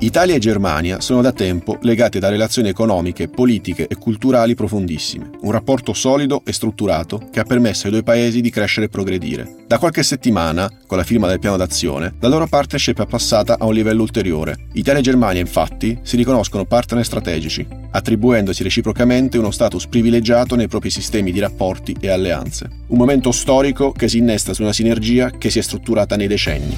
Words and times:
Italia 0.00 0.34
e 0.34 0.38
Germania 0.38 1.00
sono 1.00 1.22
da 1.22 1.32
tempo 1.32 1.78
legate 1.80 2.18
da 2.18 2.28
relazioni 2.28 2.68
economiche, 2.68 3.28
politiche 3.28 3.86
e 3.86 3.96
culturali 3.96 4.54
profondissime, 4.54 5.30
un 5.40 5.50
rapporto 5.50 5.94
solido 5.94 6.42
e 6.44 6.52
strutturato 6.52 7.28
che 7.32 7.40
ha 7.40 7.44
permesso 7.44 7.86
ai 7.86 7.92
due 7.92 8.02
paesi 8.02 8.42
di 8.42 8.50
crescere 8.50 8.86
e 8.86 8.88
progredire. 8.90 9.64
Da 9.66 9.78
qualche 9.78 10.02
settimana, 10.02 10.70
con 10.86 10.98
la 10.98 11.02
firma 11.02 11.28
del 11.28 11.38
piano 11.38 11.56
d'azione, 11.56 12.12
la 12.20 12.28
loro 12.28 12.46
partnership 12.46 13.00
è 13.00 13.06
passata 13.06 13.56
a 13.58 13.64
un 13.64 13.72
livello 13.72 14.02
ulteriore. 14.02 14.66
Italia 14.74 15.00
e 15.00 15.02
Germania, 15.02 15.40
infatti, 15.40 15.98
si 16.02 16.16
riconoscono 16.16 16.66
partner 16.66 17.02
strategici, 17.02 17.66
attribuendosi 17.90 18.62
reciprocamente 18.62 19.38
uno 19.38 19.50
status 19.50 19.86
privilegiato 19.86 20.56
nei 20.56 20.68
propri 20.68 20.90
sistemi 20.90 21.32
di 21.32 21.40
rapporti 21.40 21.96
e 21.98 22.10
alleanze. 22.10 22.68
Un 22.88 22.98
momento 22.98 23.32
storico 23.32 23.92
che 23.92 24.08
si 24.08 24.18
innesta 24.18 24.52
su 24.52 24.60
una 24.60 24.74
sinergia 24.74 25.30
che 25.30 25.48
si 25.48 25.58
è 25.58 25.62
strutturata 25.62 26.16
nei 26.16 26.26
decenni. 26.26 26.76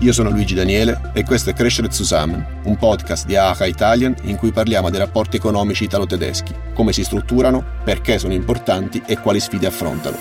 Io 0.00 0.12
sono 0.12 0.30
Luigi 0.30 0.54
Daniele 0.54 1.10
e 1.14 1.24
questo 1.24 1.50
è 1.50 1.52
Crescere 1.54 1.90
Zusammen, 1.90 2.60
un 2.64 2.76
podcast 2.76 3.26
di 3.26 3.36
AHA 3.36 3.66
Italian 3.66 4.14
in 4.22 4.36
cui 4.36 4.50
parliamo 4.50 4.90
dei 4.90 4.98
rapporti 4.98 5.36
economici 5.36 5.84
italo-tedeschi, 5.84 6.54
come 6.74 6.92
si 6.92 7.04
strutturano, 7.04 7.64
perché 7.84 8.18
sono 8.18 8.34
importanti 8.34 9.02
e 9.06 9.18
quali 9.18 9.40
sfide 9.40 9.66
affrontano. 9.66 10.16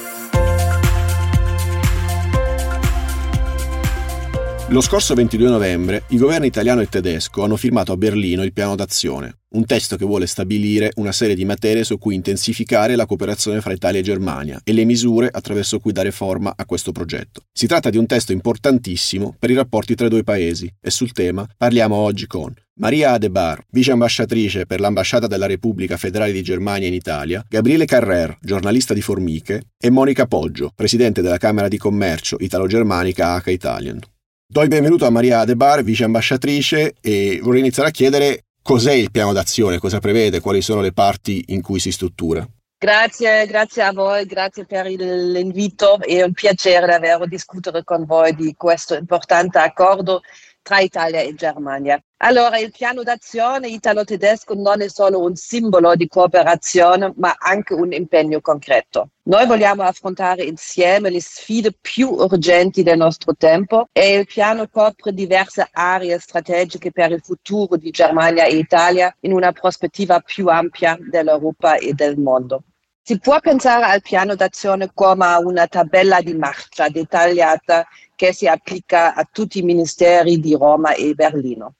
Lo 4.67 4.81
scorso 4.81 5.13
22 5.13 5.49
novembre 5.49 6.03
i 6.09 6.17
governi 6.17 6.47
italiano 6.47 6.81
e 6.81 6.87
tedesco 6.87 7.43
hanno 7.43 7.57
firmato 7.57 7.91
a 7.91 7.97
Berlino 7.97 8.43
il 8.43 8.53
piano 8.53 8.75
d'azione, 8.75 9.42
un 9.53 9.65
testo 9.65 9.95
che 9.97 10.05
vuole 10.05 10.27
stabilire 10.27 10.91
una 10.95 11.11
serie 11.11 11.35
di 11.35 11.45
materie 11.45 11.83
su 11.83 11.97
cui 11.97 12.15
intensificare 12.15 12.95
la 12.95 13.05
cooperazione 13.05 13.61
fra 13.61 13.73
Italia 13.73 13.99
e 13.99 14.03
Germania 14.03 14.61
e 14.63 14.73
le 14.73 14.83
misure 14.83 15.29
attraverso 15.31 15.79
cui 15.79 15.91
dare 15.91 16.11
forma 16.11 16.53
a 16.55 16.65
questo 16.65 16.91
progetto. 16.91 17.41
Si 17.51 17.67
tratta 17.67 17.89
di 17.89 17.97
un 17.97 18.05
testo 18.05 18.31
importantissimo 18.31 19.35
per 19.37 19.51
i 19.51 19.55
rapporti 19.55 19.95
tra 19.95 20.07
i 20.07 20.09
due 20.09 20.23
paesi 20.23 20.71
e 20.81 20.89
sul 20.89 21.11
tema 21.11 21.47
parliamo 21.57 21.95
oggi 21.95 22.25
con 22.27 22.53
Maria 22.79 23.11
Adebar, 23.11 23.63
vice 23.69 23.91
ambasciatrice 23.91 24.65
per 24.65 24.79
l'ambasciata 24.79 25.27
della 25.27 25.45
Repubblica 25.45 25.95
Federale 25.95 26.31
di 26.31 26.41
Germania 26.41 26.87
in 26.87 26.95
Italia, 26.95 27.45
Gabriele 27.47 27.85
Carrer, 27.85 28.39
giornalista 28.41 28.95
di 28.95 29.01
Formiche, 29.01 29.61
e 29.77 29.91
Monica 29.91 30.25
Poggio, 30.25 30.71
presidente 30.73 31.21
della 31.21 31.37
Camera 31.37 31.67
di 31.67 31.77
Commercio 31.77 32.37
italo-germanica 32.39 33.35
H 33.35 33.51
Italian. 33.51 33.99
Do 34.47 34.61
il 34.63 34.69
benvenuto 34.69 35.05
a 35.05 35.11
Maria 35.11 35.41
Adebar, 35.41 35.83
vice 35.83 36.03
ambasciatrice, 36.03 36.95
e 36.99 37.39
vorrei 37.43 37.59
iniziare 37.59 37.89
a 37.89 37.91
chiedere 37.91 38.45
cos'è 38.63 38.93
il 38.93 39.11
piano 39.11 39.33
d'azione, 39.33 39.77
cosa 39.77 39.99
prevede, 39.99 40.39
quali 40.39 40.61
sono 40.61 40.81
le 40.81 40.93
parti 40.93 41.43
in 41.49 41.61
cui 41.61 41.79
si 41.79 41.91
struttura. 41.91 42.47
Grazie, 42.83 43.45
grazie 43.45 43.83
a 43.83 43.93
voi, 43.93 44.25
grazie 44.25 44.65
per 44.65 44.87
l'invito. 44.87 45.99
È 46.01 46.23
un 46.23 46.33
piacere 46.33 46.85
davvero 46.87 47.25
discutere 47.25 47.83
con 47.83 48.03
voi 48.05 48.35
di 48.35 48.55
questo 48.57 48.95
importante 48.95 49.59
accordo 49.59 50.21
tra 50.63 50.79
Italia 50.79 51.19
e 51.19 51.35
Germania. 51.35 52.01
Allora, 52.17 52.57
il 52.57 52.71
piano 52.71 53.03
d'azione 53.03 53.67
italo-tedesco 53.67 54.53
non 54.55 54.81
è 54.81 54.87
solo 54.87 55.21
un 55.21 55.35
simbolo 55.35 55.93
di 55.93 56.07
cooperazione, 56.07 57.13
ma 57.17 57.35
anche 57.37 57.73
un 57.73 57.91
impegno 57.91 58.39
concreto. 58.39 59.09
Noi 59.23 59.45
vogliamo 59.45 59.83
affrontare 59.83 60.43
insieme 60.43 61.09
le 61.09 61.21
sfide 61.21 61.75
più 61.79 62.09
urgenti 62.09 62.81
del 62.81 62.97
nostro 62.97 63.35
tempo 63.35 63.89
e 63.91 64.13
il 64.15 64.25
piano 64.25 64.67
copre 64.69 65.13
diverse 65.13 65.67
aree 65.69 66.17
strategiche 66.17 66.91
per 66.91 67.11
il 67.11 67.21
futuro 67.21 67.75
di 67.75 67.91
Germania 67.91 68.45
e 68.45 68.55
Italia 68.55 69.13
in 69.19 69.33
una 69.33 69.51
prospettiva 69.51 70.21
più 70.21 70.47
ampia 70.47 70.97
dell'Europa 70.99 71.75
e 71.75 71.91
del 71.93 72.17
mondo. 72.17 72.63
Si 73.05 73.19
può 73.19 73.37
pensare 73.41 73.83
al 73.83 74.01
piano 74.01 74.33
d'azione 74.33 74.91
come 74.93 75.25
a 75.25 75.39
una 75.39 75.67
tabella 75.67 76.21
di 76.21 76.33
marcia 76.35 76.87
dettagliata 76.87 77.85
che 78.23 78.31
si 78.31 78.47
applica 78.47 79.15
a 79.15 79.27
tutti 79.29 79.59
i 79.59 79.63
ministeri 79.63 80.39
di 80.39 80.55
Roma 80.55 80.93
e 80.93 81.13
Berlino. 81.13 81.73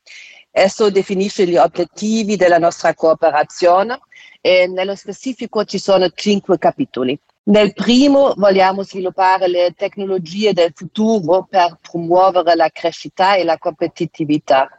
Esso 0.52 0.89
definisce 0.89 1.47
gli 1.47 1.55
obiettivi 1.55 2.35
della 2.35 2.58
nostra 2.58 2.94
cooperazione 2.94 4.02
e 4.41 4.67
nello 4.67 4.94
specifico 4.95 5.63
ci 5.63 5.79
sono 5.79 6.09
cinque 6.09 6.57
capitoli. 6.57 7.17
Nel 7.44 7.72
primo 7.72 8.34
vogliamo 8.35 8.84
sviluppare 8.84 9.47
le 9.47 9.73
tecnologie 9.73 10.51
del 10.51 10.73
futuro 10.75 11.47
per 11.50 11.78
promuovere 11.79 12.56
la 12.56 12.69
crescita 12.69 13.35
e 13.35 13.46
la 13.46 13.57
competitività. 13.57 14.69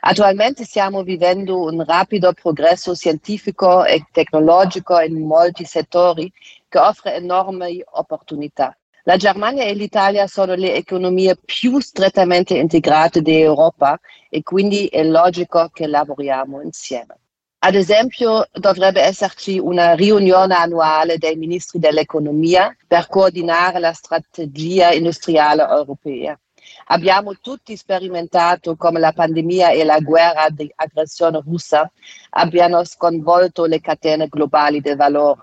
Attualmente 0.00 0.64
stiamo 0.64 1.02
vivendo 1.02 1.62
un 1.62 1.82
rapido 1.82 2.34
progresso 2.34 2.94
scientifico 2.94 3.86
e 3.86 4.04
tecnologico 4.12 5.00
in 5.00 5.26
molti 5.26 5.64
settori 5.64 6.30
che 6.68 6.78
offre 6.78 7.14
enormi 7.14 7.82
opportunità. 7.92 8.76
La 9.08 9.16
Germania 9.16 9.62
e 9.62 9.72
l'Italia 9.74 10.26
sono 10.26 10.54
le 10.54 10.74
economie 10.74 11.36
più 11.36 11.78
strettamente 11.78 12.58
integrate 12.58 13.22
d'Europa 13.22 14.00
e 14.28 14.42
quindi 14.42 14.88
è 14.88 15.04
logico 15.04 15.68
che 15.72 15.86
lavoriamo 15.86 16.60
insieme. 16.60 17.16
Ad 17.58 17.76
esempio, 17.76 18.48
dovrebbe 18.50 19.00
esserci 19.02 19.60
una 19.60 19.94
riunione 19.94 20.54
annuale 20.54 21.18
dei 21.18 21.36
ministri 21.36 21.78
dell'economia 21.78 22.76
per 22.84 23.06
coordinare 23.06 23.78
la 23.78 23.92
strategia 23.92 24.90
industriale 24.90 25.62
europea. 25.62 26.36
Abbiamo 26.86 27.34
tutti 27.40 27.76
sperimentato 27.76 28.74
come 28.74 28.98
la 28.98 29.12
pandemia 29.12 29.70
e 29.70 29.84
la 29.84 30.00
guerra 30.00 30.48
di 30.50 30.68
aggressione 30.74 31.40
russa 31.44 31.88
abbiano 32.30 32.82
sconvolto 32.82 33.66
le 33.66 33.80
catene 33.80 34.26
globali 34.26 34.80
del 34.80 34.96
valore 34.96 35.42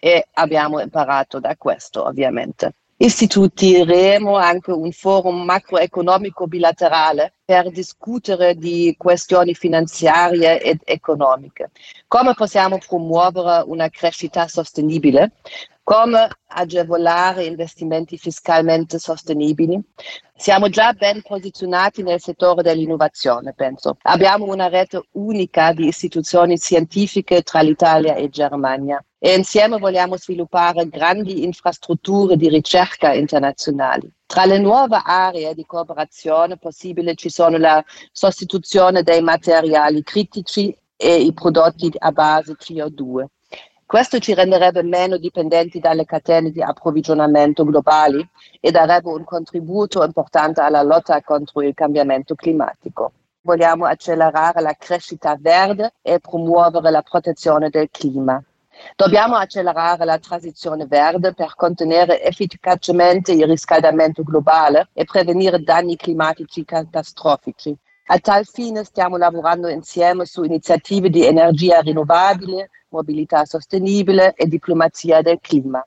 e 0.00 0.26
abbiamo 0.32 0.80
imparato 0.80 1.38
da 1.38 1.54
questo, 1.56 2.04
ovviamente 2.04 2.74
istituiremo 2.96 4.36
anche 4.36 4.70
un 4.70 4.92
forum 4.92 5.42
macroeconomico 5.44 6.46
bilaterale 6.46 7.34
per 7.44 7.70
discutere 7.70 8.54
di 8.54 8.94
questioni 8.96 9.54
finanziarie 9.54 10.62
ed 10.62 10.80
economiche. 10.84 11.70
Come 12.08 12.32
possiamo 12.34 12.78
promuovere 12.78 13.64
una 13.66 13.88
crescita 13.90 14.48
sostenibile? 14.48 15.32
Come 15.82 16.28
agevolare 16.46 17.44
investimenti 17.44 18.16
fiscalmente 18.16 18.98
sostenibili? 18.98 19.78
Siamo 20.34 20.70
già 20.70 20.94
ben 20.94 21.20
posizionati 21.20 22.02
nel 22.02 22.22
settore 22.22 22.62
dell'innovazione, 22.62 23.52
penso. 23.52 23.98
Abbiamo 24.04 24.46
una 24.46 24.68
rete 24.68 25.02
unica 25.12 25.74
di 25.74 25.86
istituzioni 25.86 26.56
scientifiche 26.56 27.42
tra 27.42 27.60
l'Italia 27.60 28.14
e 28.14 28.30
Germania 28.30 29.04
e 29.18 29.34
insieme 29.34 29.76
vogliamo 29.76 30.16
sviluppare 30.16 30.88
grandi 30.88 31.44
infrastrutture 31.44 32.36
di 32.36 32.48
ricerca 32.48 33.12
internazionali. 33.12 34.10
Tra 34.26 34.46
le 34.46 34.58
nuove 34.58 35.00
aree 35.04 35.54
di 35.54 35.64
cooperazione 35.64 36.56
possibile 36.56 37.14
ci 37.14 37.30
sono 37.30 37.56
la 37.56 37.84
sostituzione 38.10 39.02
dei 39.02 39.22
materiali 39.22 40.02
critici 40.02 40.76
e 40.96 41.20
i 41.20 41.32
prodotti 41.32 41.92
a 41.98 42.10
base 42.10 42.54
CO2. 42.54 43.26
Questo 43.86 44.18
ci 44.18 44.34
renderebbe 44.34 44.82
meno 44.82 45.18
dipendenti 45.18 45.78
dalle 45.78 46.04
catene 46.04 46.50
di 46.50 46.62
approvvigionamento 46.62 47.64
globali 47.64 48.26
e 48.58 48.70
darebbe 48.70 49.10
un 49.10 49.24
contributo 49.24 50.02
importante 50.02 50.62
alla 50.62 50.82
lotta 50.82 51.20
contro 51.22 51.62
il 51.62 51.74
cambiamento 51.74 52.34
climatico. 52.34 53.12
Vogliamo 53.42 53.84
accelerare 53.84 54.62
la 54.62 54.74
crescita 54.76 55.36
verde 55.38 55.92
e 56.00 56.18
promuovere 56.18 56.90
la 56.90 57.02
protezione 57.02 57.68
del 57.68 57.88
clima. 57.90 58.42
Dobbiamo 58.96 59.36
accelerare 59.36 60.04
la 60.04 60.18
transizione 60.18 60.86
verde 60.86 61.32
per 61.32 61.54
contenere 61.54 62.22
efficacemente 62.22 63.32
il 63.32 63.46
riscaldamento 63.46 64.22
globale 64.22 64.88
e 64.92 65.04
prevenire 65.04 65.62
danni 65.62 65.96
climatici 65.96 66.64
catastrofici. 66.64 67.76
A 68.06 68.18
tal 68.18 68.44
fine 68.44 68.84
stiamo 68.84 69.16
lavorando 69.16 69.68
insieme 69.68 70.26
su 70.26 70.42
iniziative 70.42 71.08
di 71.08 71.24
energia 71.24 71.80
rinnovabile, 71.80 72.70
mobilità 72.88 73.44
sostenibile 73.44 74.34
e 74.34 74.46
diplomazia 74.46 75.22
del 75.22 75.38
clima. 75.40 75.84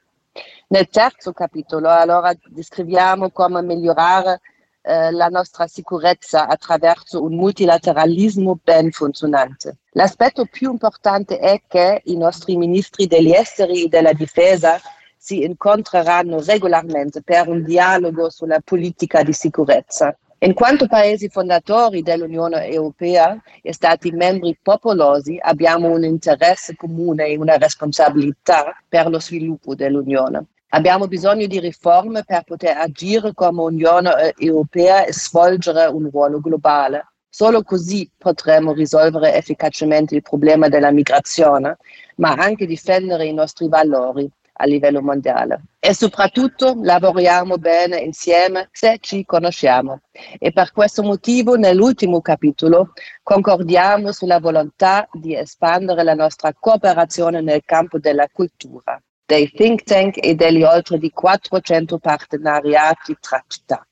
Nel 0.70 0.90
terzo 0.90 1.32
capitolo 1.32 1.90
allora 1.90 2.34
descriviamo 2.48 3.30
come 3.32 3.62
migliorare 3.62 4.42
eh, 4.88 5.12
la 5.12 5.28
nostra 5.28 5.68
sicurezza 5.68 6.48
attraverso 6.48 7.22
un 7.22 7.36
multilateralismo 7.36 8.58
ben 8.64 8.90
funzionante. 8.92 9.80
L'aspetto 9.92 10.46
più 10.46 10.72
importante 10.72 11.40
è 11.40 11.62
che 11.68 12.02
i 12.06 12.16
nostri 12.16 12.56
ministri 12.56 13.06
degli 13.06 13.34
esteri 13.34 13.84
e 13.84 13.88
della 13.90 14.14
difesa 14.14 14.80
si 15.18 15.44
incontreranno 15.44 16.42
regolarmente 16.42 17.22
per 17.22 17.50
un 17.50 17.64
dialogo 17.64 18.30
sulla 18.30 18.62
politica 18.64 19.24
di 19.24 19.34
sicurezza. 19.34 20.18
In 20.40 20.54
quanto 20.54 20.88
paesi 20.88 21.28
fondatori 21.28 22.02
dell'Unione 22.02 22.68
Europea 22.68 23.38
e 23.62 23.74
Stati 23.74 24.12
membri 24.12 24.58
popolosi 24.62 25.38
abbiamo 25.42 25.90
un 25.90 26.06
interesse 26.06 26.76
comune 26.76 27.26
e 27.26 27.38
una 27.38 27.58
responsabilità 27.58 28.78
per 28.88 29.10
lo 29.10 29.20
sviluppo 29.20 29.76
dell'Unione. 29.76 30.46
Abbiamo 30.70 31.08
bisogno 31.08 31.48
di 31.48 31.60
riforme 31.60 32.24
per 32.26 32.44
poter 32.44 32.78
agire 32.78 33.34
come 33.34 33.62
Unione 33.62 34.34
Europea 34.38 35.06
e 35.06 35.14
svolgere 35.14 35.86
un 35.86 36.10
ruolo 36.12 36.42
globale. 36.42 37.14
Solo 37.30 37.64
così 37.64 38.10
potremo 38.18 38.74
risolvere 38.74 39.34
efficacemente 39.36 40.16
il 40.16 40.24
problema 40.24 40.68
della 40.68 40.92
migrazione, 40.92 41.78
ma 42.18 42.34
anche 42.34 42.66
difendere 42.66 43.26
i 43.26 43.34
nostri 43.34 43.70
valori, 43.70 44.30
a 44.58 44.66
livello 44.66 45.02
mondiale. 45.02 45.62
E 45.80 45.94
soprattutto 45.94 46.78
lavoriamo 46.82 47.58
bene 47.58 48.00
insieme 48.00 48.70
se 48.72 48.98
ci 49.00 49.24
conosciamo. 49.24 50.02
E 50.38 50.52
per 50.52 50.72
questo 50.74 51.04
motivo 51.04 51.56
nell'ultimo 51.56 52.22
capitolo 52.22 52.92
concordiamo 53.24 54.12
sulla 54.12 54.40
volontà 54.40 55.08
di 55.14 55.36
espandere 55.36 56.04
la 56.04 56.16
nostra 56.16 56.54
cooperazione 56.54 57.42
nel 57.42 57.62
campo 57.64 58.00
della 58.00 58.28
cultura, 58.32 59.02
dei 59.28 59.52
think 59.52 59.84
tank 59.84 60.16
e 60.24 60.36
degli 60.36 60.64
oltre 60.64 60.98
di 60.98 61.12
400 61.12 62.00
partenariati 62.00 63.18
tra 63.20 63.44
città. 63.46 63.86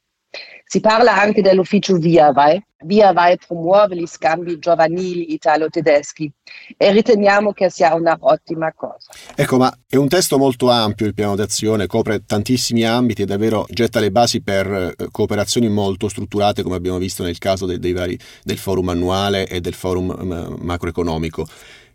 Si 0.68 0.80
parla 0.80 1.16
anche 1.16 1.42
dell'ufficio 1.42 1.98
Via 1.98 2.32
Vai. 2.32 2.62
Via 2.86 3.12
Vai 3.14 3.38
promuove 3.38 3.96
gli 3.96 4.06
scambi 4.06 4.58
giovanili 4.60 5.34
italo-tedeschi 5.34 6.32
e 6.78 6.92
riteniamo 6.92 7.52
che 7.52 7.70
sia 7.70 7.94
una 7.96 8.18
ottima 8.20 8.74
cosa. 8.74 9.12
Ecco, 9.36 9.58
ma 9.58 9.76
è 9.88 9.96
un 9.98 10.08
testo 10.08 10.38
molto 10.38 10.70
ampio 10.70 11.06
il 11.06 11.14
piano 11.14 11.36
d'azione, 11.36 11.88
copre 11.88 12.26
tantissimi 12.26 12.84
ambiti 12.84 13.24
e 13.24 13.26
davvero 13.26 13.66
getta 13.70 14.00
le 14.00 14.12
basi 14.12 14.42
per 14.42 14.96
eh, 14.98 15.08
cooperazioni 15.12 15.68
molto 15.68 16.08
strutturate, 16.08 16.64
come 16.64 16.76
abbiamo 16.76 16.98
visto 16.98 17.24
nel 17.24 17.38
caso 17.38 17.66
dei, 17.66 17.80
dei 17.80 17.94
vari, 17.94 18.18
del 18.44 18.58
forum 18.58 18.90
annuale 18.90 19.48
e 19.48 19.60
del 19.62 19.74
forum 19.74 20.12
eh, 20.12 20.64
macroeconomico. 20.64 21.46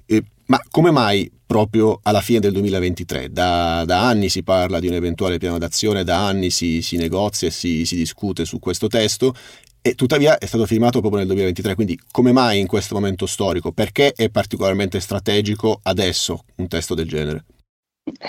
Eh, 0.07 0.25
ma 0.51 0.61
come 0.69 0.91
mai 0.91 1.31
proprio 1.47 2.01
alla 2.03 2.21
fine 2.21 2.41
del 2.41 2.53
2023? 2.53 3.31
Da, 3.31 3.85
da, 3.87 4.07
anni 4.07 4.29
si 4.29 4.43
parla 4.43 4.81
di 4.81 4.89
un 4.89 4.95
eventuale 4.95 5.39
piano 5.39 5.59
d'azione, 5.59 6.03
da 6.03 6.27
anni 6.27 6.51
si, 6.51 6.83
si 6.83 6.97
negozia 6.97 7.49
e 7.49 7.53
si, 7.53 7.85
si, 7.87 7.95
discute 7.95 8.45
su 8.45 8.59
questo 8.59 8.89
testo 8.89 9.33
e 9.81 9.95
tuttavia 9.95 10.39
è 10.39 10.47
stato 10.47 10.67
firmato 10.67 10.99
proprio 10.99 11.21
nel 11.21 11.29
2023, 11.29 11.75
quindi 11.77 11.99
come 12.11 12.33
mai 12.33 12.59
in 12.59 12.67
questo 12.67 12.97
momento 12.97 13.27
storico? 13.27 13.71
Perché 13.71 14.13
è 14.13 14.29
particolarmente 14.29 14.99
strategico 14.99 15.79
adesso 15.85 16.45
un 16.57 16.67
testo 16.67 16.95
del 16.95 17.09
genere? 17.09 17.45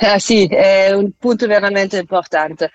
Ah, 0.01 0.19
sì, 0.19 0.45
è 0.45 0.91
un 0.91 1.12
punto 1.17 1.47
veramente 1.47 1.97
importante. 1.97 2.69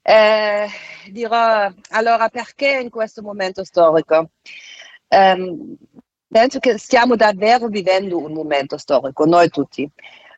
Eh, 0.00 0.66
dirò 1.10 1.70
allora 1.90 2.30
perché 2.30 2.80
in 2.82 2.88
questo 2.88 3.20
momento 3.20 3.64
storico? 3.64 4.30
Um, 5.08 5.76
Penso 6.30 6.58
che 6.58 6.76
stiamo 6.76 7.16
davvero 7.16 7.68
vivendo 7.68 8.18
un 8.18 8.32
momento 8.32 8.76
storico, 8.76 9.24
noi 9.24 9.48
tutti. 9.48 9.90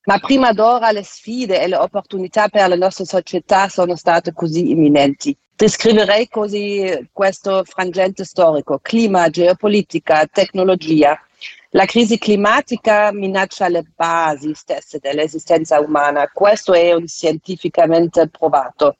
Ma 0.04 0.18
prima 0.20 0.52
d'ora 0.52 0.92
le 0.92 1.02
sfide 1.02 1.60
e 1.60 1.66
le 1.66 1.76
opportunità 1.76 2.48
per 2.48 2.68
la 2.68 2.76
nostra 2.76 3.04
società 3.04 3.68
sono 3.68 3.96
state 3.96 4.32
così 4.32 4.70
imminenti. 4.70 5.36
Descriverei 5.56 6.28
così 6.28 7.08
questo 7.12 7.64
frangente 7.64 8.24
storico, 8.24 8.78
clima, 8.80 9.28
geopolitica, 9.30 10.26
tecnologia. 10.26 11.20
La 11.70 11.86
crisi 11.86 12.18
climatica 12.18 13.12
minaccia 13.12 13.68
le 13.68 13.84
basi 13.94 14.54
stesse 14.54 15.00
dell'esistenza 15.00 15.80
umana, 15.80 16.30
questo 16.32 16.72
è 16.72 16.94
scientificamente 17.04 18.28
provato. 18.28 18.96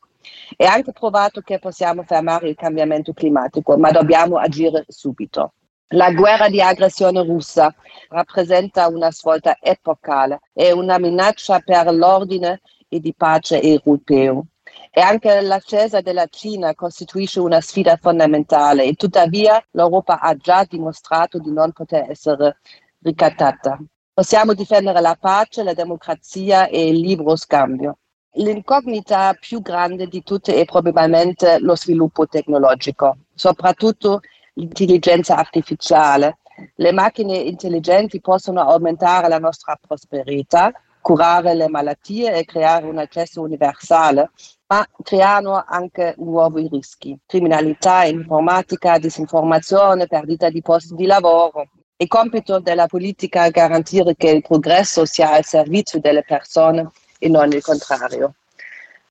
È 0.56 0.64
anche 0.64 0.92
provato 0.92 1.40
che 1.40 1.60
possiamo 1.60 2.02
fermare 2.02 2.48
il 2.48 2.56
cambiamento 2.56 3.12
climatico, 3.12 3.76
ma 3.78 3.92
dobbiamo 3.92 4.38
agire 4.38 4.84
subito. 4.88 5.52
La 5.94 6.12
guerra 6.12 6.48
di 6.48 6.60
aggressione 6.60 7.24
russa 7.24 7.74
rappresenta 8.10 8.86
una 8.86 9.10
svolta 9.10 9.56
epocale 9.60 10.38
e 10.52 10.70
una 10.70 11.00
minaccia 11.00 11.58
per 11.58 11.92
l'ordine 11.92 12.60
e 12.88 13.00
di 13.00 13.12
pace 13.12 13.60
europeo. 13.60 14.46
E 14.92 15.00
anche 15.00 15.40
l'ascesa 15.40 16.00
della 16.00 16.28
Cina 16.28 16.76
costituisce 16.76 17.40
una 17.40 17.60
sfida 17.60 17.96
fondamentale 17.96 18.84
e 18.84 18.94
tuttavia 18.94 19.60
l'Europa 19.72 20.20
ha 20.20 20.36
già 20.36 20.64
dimostrato 20.68 21.40
di 21.40 21.50
non 21.50 21.72
poter 21.72 22.08
essere 22.08 22.58
ricattata. 23.00 23.76
Possiamo 24.12 24.54
difendere 24.54 25.00
la 25.00 25.16
pace, 25.18 25.64
la 25.64 25.74
democrazia 25.74 26.68
e 26.68 26.86
il 26.86 27.00
libero 27.00 27.34
scambio. 27.34 27.98
L'incognita 28.34 29.34
più 29.40 29.60
grande 29.60 30.06
di 30.06 30.22
tutte 30.22 30.54
è 30.54 30.64
probabilmente 30.64 31.58
lo 31.58 31.74
sviluppo 31.74 32.28
tecnologico, 32.28 33.16
soprattutto 33.34 34.20
l'intelligenza 34.54 35.36
artificiale. 35.36 36.38
Le 36.76 36.92
macchine 36.92 37.36
intelligenti 37.36 38.20
possono 38.20 38.60
aumentare 38.60 39.28
la 39.28 39.38
nostra 39.38 39.78
prosperità, 39.80 40.72
curare 41.00 41.54
le 41.54 41.68
malattie 41.68 42.34
e 42.34 42.44
creare 42.44 42.86
un 42.86 42.98
accesso 42.98 43.40
universale, 43.40 44.30
ma 44.66 44.86
creano 45.02 45.64
anche 45.66 46.14
nuovi 46.18 46.68
rischi. 46.68 47.18
Criminalità, 47.26 48.04
informatica, 48.04 48.98
disinformazione, 48.98 50.06
perdita 50.06 50.50
di 50.50 50.60
posti 50.60 50.94
di 50.94 51.06
lavoro. 51.06 51.68
È 51.96 52.06
compito 52.06 52.60
della 52.60 52.86
politica 52.86 53.48
garantire 53.50 54.14
che 54.16 54.30
il 54.30 54.42
progresso 54.42 55.04
sia 55.04 55.32
al 55.32 55.44
servizio 55.44 56.00
delle 56.00 56.22
persone 56.22 56.90
e 57.18 57.28
non 57.28 57.50
il 57.52 57.62
contrario. 57.62 58.34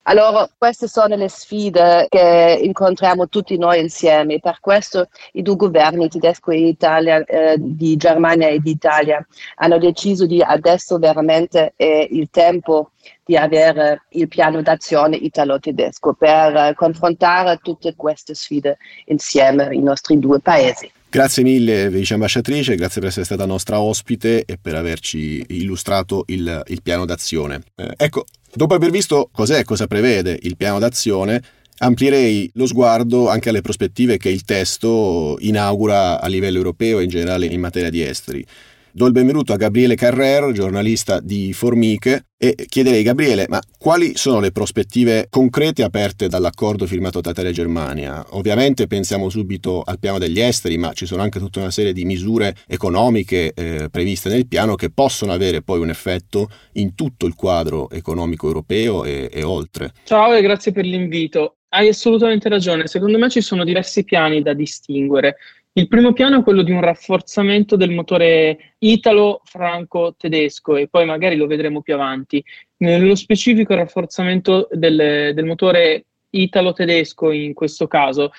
Allora, 0.03 0.49
queste 0.57 0.87
sono 0.87 1.15
le 1.15 1.29
sfide 1.29 2.07
che 2.09 2.59
incontriamo 2.63 3.27
tutti 3.27 3.57
noi 3.57 3.79
insieme. 3.79 4.39
Per 4.39 4.59
questo 4.59 5.09
i 5.33 5.41
due 5.41 5.55
governi, 5.55 6.07
tedesco 6.07 6.51
e 6.51 6.67
Italia, 6.67 7.23
eh, 7.25 7.55
di 7.59 7.95
Germania 7.95 8.47
e 8.47 8.59
di 8.59 8.71
Italia, 8.71 9.23
hanno 9.55 9.77
deciso 9.77 10.25
di 10.25 10.41
adesso 10.41 10.97
veramente 10.97 11.73
è 11.75 12.07
il 12.09 12.29
tempo 12.31 12.91
di 13.23 13.37
avere 13.37 14.05
il 14.11 14.27
piano 14.27 14.61
d'azione 14.63 15.15
italo-tedesco 15.15 16.13
per 16.13 16.55
eh, 16.55 16.73
confrontare 16.75 17.59
tutte 17.61 17.93
queste 17.95 18.33
sfide 18.33 18.77
insieme 19.05 19.69
i 19.71 19.81
nostri 19.81 20.17
due 20.17 20.39
paesi. 20.39 20.91
Grazie 21.11 21.41
mille 21.41 21.89
vice 21.89 22.13
ambasciatrice, 22.13 22.75
grazie 22.75 23.01
per 23.01 23.09
essere 23.09 23.25
stata 23.25 23.45
nostra 23.45 23.81
ospite 23.81 24.45
e 24.45 24.57
per 24.61 24.75
averci 24.75 25.43
illustrato 25.49 26.23
il, 26.27 26.61
il 26.67 26.81
piano 26.83 27.05
d'azione. 27.05 27.61
Eh, 27.75 27.93
ecco, 27.97 28.25
dopo 28.53 28.73
aver 28.73 28.91
visto 28.91 29.29
cos'è 29.31 29.59
e 29.59 29.63
cosa 29.63 29.87
prevede 29.87 30.37
il 30.43 30.57
piano 30.57 30.79
d'azione, 30.79 31.41
amplierei 31.79 32.49
lo 32.55 32.65
sguardo 32.65 33.29
anche 33.29 33.49
alle 33.49 33.61
prospettive 33.61 34.17
che 34.17 34.29
il 34.29 34.43
testo 34.43 35.37
inaugura 35.39 36.19
a 36.19 36.27
livello 36.27 36.57
europeo 36.57 36.99
e 36.99 37.03
in 37.03 37.09
generale 37.09 37.45
in 37.45 37.59
materia 37.59 37.89
di 37.89 38.01
esteri. 38.01 38.45
Do 38.99 39.05
il 39.05 39.13
benvenuto 39.13 39.53
a 39.53 39.55
Gabriele 39.55 39.95
Carrer, 39.95 40.51
giornalista 40.51 41.21
di 41.21 41.53
Formiche, 41.53 42.25
e 42.37 42.53
chiederei 42.67 43.01
Gabriele, 43.01 43.45
ma 43.47 43.61
quali 43.77 44.17
sono 44.17 44.41
le 44.41 44.51
prospettive 44.51 45.27
concrete 45.29 45.83
aperte 45.83 46.27
dall'accordo 46.27 46.85
firmato 46.85 47.21
tra 47.21 47.31
Italia 47.31 47.51
e 47.51 47.53
Germania? 47.53 48.25
Ovviamente 48.31 48.87
pensiamo 48.87 49.29
subito 49.29 49.83
al 49.85 49.99
piano 49.99 50.17
degli 50.17 50.41
esteri, 50.41 50.77
ma 50.77 50.91
ci 50.91 51.05
sono 51.05 51.21
anche 51.21 51.39
tutta 51.39 51.61
una 51.61 51.71
serie 51.71 51.93
di 51.93 52.03
misure 52.03 52.57
economiche 52.67 53.53
eh, 53.55 53.87
previste 53.89 54.27
nel 54.27 54.49
piano 54.49 54.75
che 54.75 54.89
possono 54.89 55.31
avere 55.31 55.61
poi 55.61 55.79
un 55.79 55.91
effetto 55.91 56.49
in 56.73 56.93
tutto 56.93 57.25
il 57.25 57.35
quadro 57.35 57.89
economico 57.91 58.47
europeo 58.47 59.05
e, 59.05 59.29
e 59.31 59.43
oltre. 59.43 59.93
Ciao 60.03 60.35
e 60.35 60.41
grazie 60.41 60.73
per 60.73 60.83
l'invito. 60.83 61.59
Hai 61.69 61.87
assolutamente 61.87 62.49
ragione, 62.49 62.87
secondo 62.87 63.17
me 63.17 63.29
ci 63.29 63.39
sono 63.39 63.63
diversi 63.63 64.03
piani 64.03 64.41
da 64.41 64.53
distinguere. 64.53 65.37
Il 65.73 65.87
primo 65.87 66.13
piano 66.13 66.39
è 66.39 66.43
quello 66.43 66.63
di 66.63 66.71
un 66.71 66.81
rafforzamento 66.81 67.75
del 67.75 67.91
motore 67.91 68.73
italo-franco-tedesco 68.79 70.75
e 70.75 70.87
poi 70.87 71.05
magari 71.05 71.35
lo 71.35 71.45
vedremo 71.45 71.81
più 71.81 71.93
avanti. 71.93 72.43
Nello 72.77 73.13
specifico 73.15 73.73
il 73.73 73.79
rafforzamento 73.79 74.67
del, 74.71 75.31
del 75.33 75.45
motore 75.45 76.05
italo-tedesco 76.31 77.31
in 77.31 77.53
questo 77.53 77.85
caso. 77.87 78.31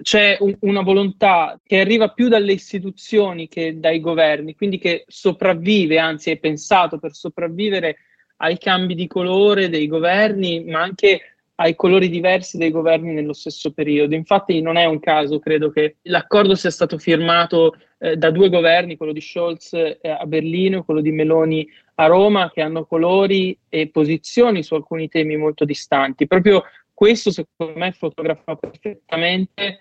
C'è 0.00 0.38
un, 0.40 0.56
una 0.60 0.80
volontà 0.80 1.60
che 1.62 1.80
arriva 1.80 2.08
più 2.08 2.28
dalle 2.28 2.52
istituzioni 2.52 3.48
che 3.48 3.78
dai 3.78 4.00
governi, 4.00 4.54
quindi 4.54 4.78
che 4.78 5.04
sopravvive, 5.06 5.98
anzi 5.98 6.30
è 6.30 6.38
pensato 6.38 6.98
per 6.98 7.12
sopravvivere 7.14 7.98
ai 8.36 8.56
cambi 8.56 8.94
di 8.94 9.06
colore 9.06 9.68
dei 9.68 9.88
governi, 9.88 10.64
ma 10.64 10.80
anche 10.80 11.37
ai 11.60 11.74
colori 11.74 12.08
diversi 12.08 12.56
dei 12.56 12.70
governi 12.70 13.12
nello 13.12 13.32
stesso 13.32 13.72
periodo. 13.72 14.14
Infatti 14.14 14.60
non 14.60 14.76
è 14.76 14.84
un 14.84 15.00
caso, 15.00 15.40
credo 15.40 15.70
che 15.70 15.96
l'accordo 16.02 16.54
sia 16.54 16.70
stato 16.70 16.98
firmato 16.98 17.74
eh, 17.98 18.16
da 18.16 18.30
due 18.30 18.48
governi, 18.48 18.96
quello 18.96 19.12
di 19.12 19.20
Scholz 19.20 19.72
eh, 19.72 19.98
a 20.02 20.24
Berlino 20.24 20.78
e 20.78 20.84
quello 20.84 21.00
di 21.00 21.10
Meloni 21.10 21.68
a 21.96 22.06
Roma, 22.06 22.50
che 22.52 22.60
hanno 22.60 22.84
colori 22.84 23.58
e 23.68 23.88
posizioni 23.88 24.62
su 24.62 24.74
alcuni 24.74 25.08
temi 25.08 25.36
molto 25.36 25.64
distanti. 25.64 26.28
Proprio 26.28 26.62
questo, 26.94 27.32
secondo 27.32 27.76
me, 27.76 27.90
fotografa 27.90 28.54
perfettamente 28.54 29.80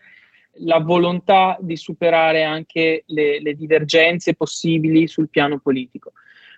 la 0.62 0.80
volontà 0.80 1.58
di 1.60 1.78
superare 1.78 2.44
anche 2.44 3.04
le, 3.06 3.40
le 3.40 3.54
divergenze 3.54 4.34
possibili 4.34 5.08
sul 5.08 5.30
piano 5.30 5.60
politico. 5.60 6.14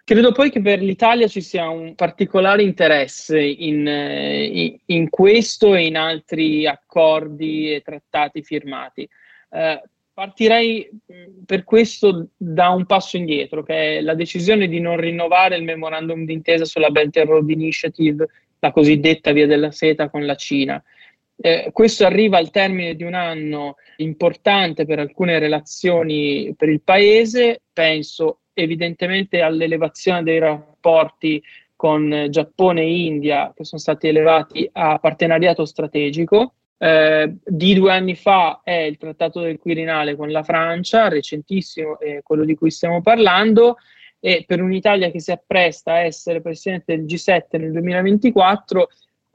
Credo 0.10 0.32
poi 0.32 0.50
che 0.50 0.60
per 0.60 0.82
l'Italia 0.82 1.28
ci 1.28 1.39
sia 1.39 1.70
un 1.70 1.94
particolare 1.94 2.63
interesse 2.63 3.39
in, 3.39 3.86
in, 3.86 4.75
in 4.86 5.08
questo 5.08 5.75
e 5.75 5.86
in 5.86 5.98
altri 5.98 6.66
accordi 6.66 7.72
e 7.72 7.82
trattati 7.82 8.42
firmati. 8.42 9.08
Eh, 9.51 9.84
partirei 10.12 10.89
per 11.46 11.63
questo 11.63 12.30
da 12.36 12.70
un 12.70 12.88
passo 12.88 13.18
indietro, 13.18 13.62
che 13.62 13.98
è 13.98 14.01
la 14.01 14.16
decisione 14.16 14.68
di 14.68 14.80
non 14.80 14.98
rinnovare 14.98 15.58
il 15.58 15.63
memorandum 15.63 16.25
d'intesa 16.25 16.66
sulla 16.66 16.89
Belt 16.89 17.16
and 17.16 17.28
Road 17.28 17.48
Initiative, 17.48 18.28
la 18.58 18.72
cosiddetta 18.72 19.32
via 19.32 19.46
della 19.46 19.70
seta 19.70 20.10
con 20.10 20.25
la 20.25 20.34
Cina. 20.34 20.84
Eh, 21.36 21.70
questo 21.72 22.08
arriva 22.08 22.39
al 22.39 22.50
termine 22.50 22.96
di 22.96 23.04
un 23.04 23.13
anno 23.13 23.75
importante 23.98 24.88
per 24.88 24.98
alcune 24.98 25.38
relazioni 25.38 26.51
per 26.58 26.70
il 26.70 26.82
Paese, 26.82 27.62
penso 27.72 28.39
evidentemente 28.62 29.42
all'elevazione 29.42 30.24
dei 30.24 30.39
rapporti 30.39 31.42
con 31.75 32.28
Giappone 32.30 32.82
e 32.82 33.06
India 33.06 33.54
che 33.56 33.63
sono 33.63 33.80
stati 33.80 34.08
elevati 34.08 34.70
a 34.74 35.00
partenariato 35.00 35.66
strategico. 35.66 36.56
Eh, 36.78 37.36
di 37.44 37.74
due 37.74 37.92
anni 37.92 38.16
fa 38.16 38.62
è 38.63 38.74
il 38.74 38.98
Trattato 38.98 39.42
del 39.42 39.60
Quirinale 39.60 40.16
con 40.16 40.30
la 40.30 40.44
Francia, 40.44 41.08
recentissimo, 41.08 42.00
è 42.00 42.22
quello 42.24 42.46
di 42.46 42.56
cui 42.56 42.72
stiamo 42.72 43.01
parlando, 43.01 43.78
e 44.20 44.44
per 44.46 44.62
un'Italia 44.62 45.12
che 45.12 45.22
si 45.22 45.32
appresta 45.32 45.94
a 45.94 46.00
essere 46.00 46.42
presidente 46.42 46.96
del 46.96 47.06
G7 47.06 47.58
nel 47.60 47.72
2024, 47.72 48.89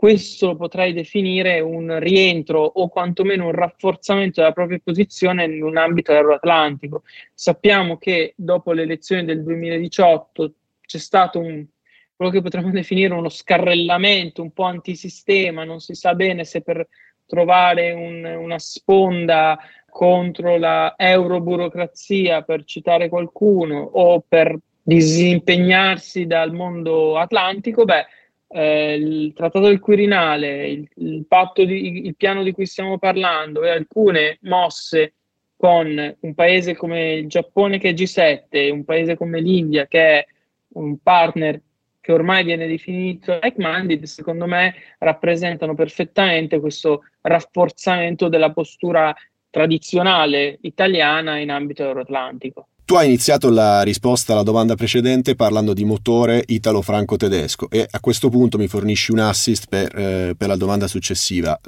questo 0.04 0.48
lo 0.48 0.56
potrei 0.56 0.92
definire 0.92 1.60
un 1.60 1.98
rientro 1.98 2.60
o 2.60 2.88
quantomeno 2.88 3.46
un 3.46 3.52
rafforzamento 3.52 4.42
della 4.42 4.52
propria 4.52 4.78
posizione 4.84 5.44
in 5.44 5.62
un 5.62 5.78
ambito 5.78 6.12
euroatlantico. 6.12 7.04
Sappiamo 7.32 7.96
che 7.96 8.34
dopo 8.36 8.72
le 8.72 8.82
elezioni 8.82 9.24
del 9.24 9.42
2018 9.42 10.52
c'è 10.84 10.98
stato 10.98 11.38
un, 11.38 11.64
quello 12.14 12.30
che 12.30 12.42
potremmo 12.42 12.70
definire 12.70 13.14
uno 13.14 13.30
scarrellamento 13.30 14.42
un 14.42 14.52
po' 14.52 14.64
antisistema, 14.64 15.64
non 15.64 15.80
si 15.80 15.94
sa 15.94 16.14
bene 16.14 16.44
se 16.44 16.60
per 16.60 16.86
trovare 17.24 17.92
un, 17.92 18.26
una 18.26 18.58
sponda 18.58 19.58
contro 19.88 20.58
la 20.58 20.96
euroburocrazia, 20.98 22.42
per 22.42 22.64
citare 22.64 23.08
qualcuno, 23.08 23.78
o 23.80 24.20
per 24.20 24.54
disimpegnarsi 24.82 26.26
dal 26.26 26.52
mondo 26.52 27.16
atlantico, 27.16 27.86
beh, 27.86 28.04
eh, 28.56 28.94
il 28.94 29.32
Trattato 29.34 29.66
del 29.66 29.80
Quirinale, 29.80 30.68
il, 30.68 30.88
il, 30.96 31.26
patto 31.26 31.64
di, 31.64 32.06
il 32.06 32.14
piano 32.14 32.44
di 32.44 32.52
cui 32.52 32.66
stiamo 32.66 32.98
parlando 32.98 33.64
e 33.64 33.70
alcune 33.70 34.38
mosse 34.42 35.14
con 35.56 36.16
un 36.20 36.34
paese 36.34 36.76
come 36.76 37.14
il 37.14 37.26
Giappone 37.26 37.78
che 37.78 37.88
è 37.88 37.92
G7, 37.94 38.70
un 38.70 38.84
paese 38.84 39.16
come 39.16 39.40
l'India 39.40 39.88
che 39.88 40.00
è 40.00 40.26
un 40.74 40.98
partner 41.02 41.60
che 42.00 42.12
ormai 42.12 42.44
viene 42.44 42.68
definito 42.68 43.40
like-minded, 43.42 44.04
secondo 44.04 44.46
me 44.46 44.74
rappresentano 44.98 45.74
perfettamente 45.74 46.60
questo 46.60 47.02
rafforzamento 47.22 48.28
della 48.28 48.52
postura 48.52 49.12
tradizionale 49.50 50.58
italiana 50.60 51.38
in 51.38 51.50
ambito 51.50 51.82
euroatlantico. 51.82 52.68
Tu 52.86 52.96
hai 52.96 53.06
iniziato 53.06 53.48
la 53.48 53.80
risposta 53.80 54.34
alla 54.34 54.42
domanda 54.42 54.74
precedente 54.74 55.34
parlando 55.34 55.72
di 55.72 55.86
motore 55.86 56.44
italo-franco-tedesco 56.46 57.70
e 57.70 57.86
a 57.90 57.98
questo 57.98 58.28
punto 58.28 58.58
mi 58.58 58.68
fornisci 58.68 59.10
un 59.10 59.20
assist 59.20 59.68
per, 59.70 59.96
eh, 59.96 60.34
per 60.36 60.48
la 60.48 60.56
domanda 60.56 60.86
successiva. 60.86 61.58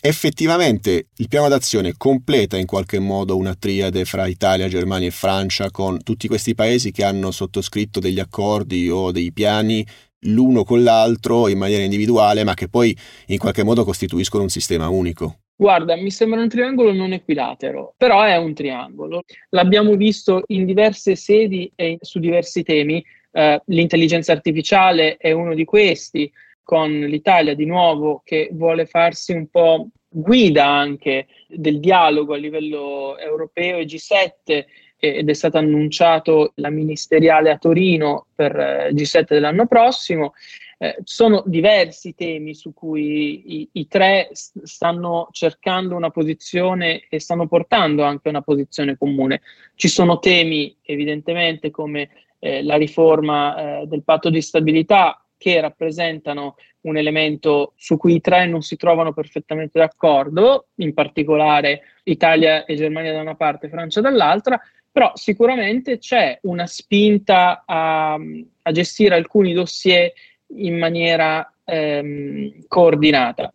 Effettivamente 0.00 1.10
il 1.14 1.28
piano 1.28 1.46
d'azione 1.46 1.94
completa 1.96 2.56
in 2.56 2.66
qualche 2.66 2.98
modo 2.98 3.36
una 3.36 3.54
triade 3.54 4.04
fra 4.04 4.26
Italia, 4.26 4.66
Germania 4.66 5.06
e 5.06 5.12
Francia 5.12 5.70
con 5.70 6.02
tutti 6.02 6.26
questi 6.26 6.56
paesi 6.56 6.90
che 6.90 7.04
hanno 7.04 7.30
sottoscritto 7.30 8.00
degli 8.00 8.18
accordi 8.18 8.90
o 8.90 9.12
dei 9.12 9.32
piani 9.32 9.86
l'uno 10.22 10.64
con 10.64 10.82
l'altro 10.82 11.46
in 11.46 11.58
maniera 11.58 11.84
individuale 11.84 12.42
ma 12.42 12.54
che 12.54 12.66
poi 12.68 12.96
in 13.26 13.38
qualche 13.38 13.62
modo 13.62 13.84
costituiscono 13.84 14.42
un 14.42 14.48
sistema 14.48 14.88
unico. 14.88 15.38
Guarda, 15.60 15.96
mi 15.96 16.12
sembra 16.12 16.40
un 16.40 16.48
triangolo 16.48 16.92
non 16.92 17.12
equilatero, 17.12 17.94
però 17.96 18.22
è 18.22 18.36
un 18.36 18.54
triangolo. 18.54 19.24
L'abbiamo 19.48 19.96
visto 19.96 20.44
in 20.46 20.64
diverse 20.64 21.16
sedi 21.16 21.68
e 21.74 21.98
su 22.00 22.20
diversi 22.20 22.62
temi. 22.62 23.04
Eh, 23.32 23.60
l'intelligenza 23.66 24.30
artificiale 24.30 25.16
è 25.16 25.32
uno 25.32 25.54
di 25.54 25.64
questi, 25.64 26.30
con 26.62 26.88
l'Italia 26.92 27.56
di 27.56 27.66
nuovo 27.66 28.22
che 28.24 28.50
vuole 28.52 28.86
farsi 28.86 29.32
un 29.32 29.48
po' 29.48 29.88
guida 30.08 30.64
anche 30.64 31.26
del 31.48 31.80
dialogo 31.80 32.34
a 32.34 32.36
livello 32.36 33.18
europeo 33.18 33.78
e 33.78 33.84
G7 33.84 34.64
ed 35.00 35.28
è 35.28 35.32
stato 35.32 35.58
annunciato 35.58 36.52
la 36.56 36.70
ministeriale 36.70 37.50
a 37.50 37.58
Torino 37.58 38.26
per 38.32 38.56
eh, 38.56 38.90
G7 38.92 39.24
dell'anno 39.26 39.66
prossimo. 39.66 40.34
Eh, 40.80 40.96
sono 41.02 41.42
diversi 41.44 42.14
temi 42.14 42.54
su 42.54 42.72
cui 42.72 43.62
i, 43.62 43.68
i, 43.72 43.88
tre 43.88 44.28
stanno 44.32 45.26
cercando 45.32 45.96
una 45.96 46.10
posizione 46.10 47.06
e 47.08 47.18
stanno 47.18 47.48
portando 47.48 48.04
anche 48.04 48.28
una 48.28 48.42
posizione 48.42 48.96
comune. 48.96 49.40
Ci 49.74 49.88
sono 49.88 50.20
temi 50.20 50.76
evidentemente 50.82 51.72
come 51.72 52.10
eh, 52.38 52.62
la 52.62 52.76
riforma 52.76 53.80
eh, 53.80 53.86
del 53.86 54.04
patto 54.04 54.30
di 54.30 54.40
stabilità 54.40 55.20
che 55.36 55.60
rappresentano 55.60 56.54
un 56.82 56.96
elemento 56.96 57.72
su 57.76 57.96
cui 57.96 58.14
i 58.14 58.20
tre 58.20 58.46
non 58.46 58.62
si 58.62 58.76
trovano 58.76 59.12
perfettamente 59.12 59.80
d'accordo, 59.80 60.68
in 60.76 60.94
particolare 60.94 61.80
Italia 62.04 62.64
e 62.64 62.76
Germania 62.76 63.12
da 63.12 63.20
una 63.20 63.34
parte 63.34 63.66
e 63.66 63.70
Francia 63.70 64.00
dall'altra, 64.00 64.60
però 64.90 65.10
sicuramente 65.14 65.98
c'è 65.98 66.38
una 66.42 66.66
spinta 66.66 67.64
a, 67.66 68.14
a 68.14 68.72
gestire 68.72 69.16
alcuni 69.16 69.52
dossier 69.52 70.12
in 70.56 70.78
maniera 70.78 71.52
ehm, 71.64 72.66
coordinata. 72.66 73.52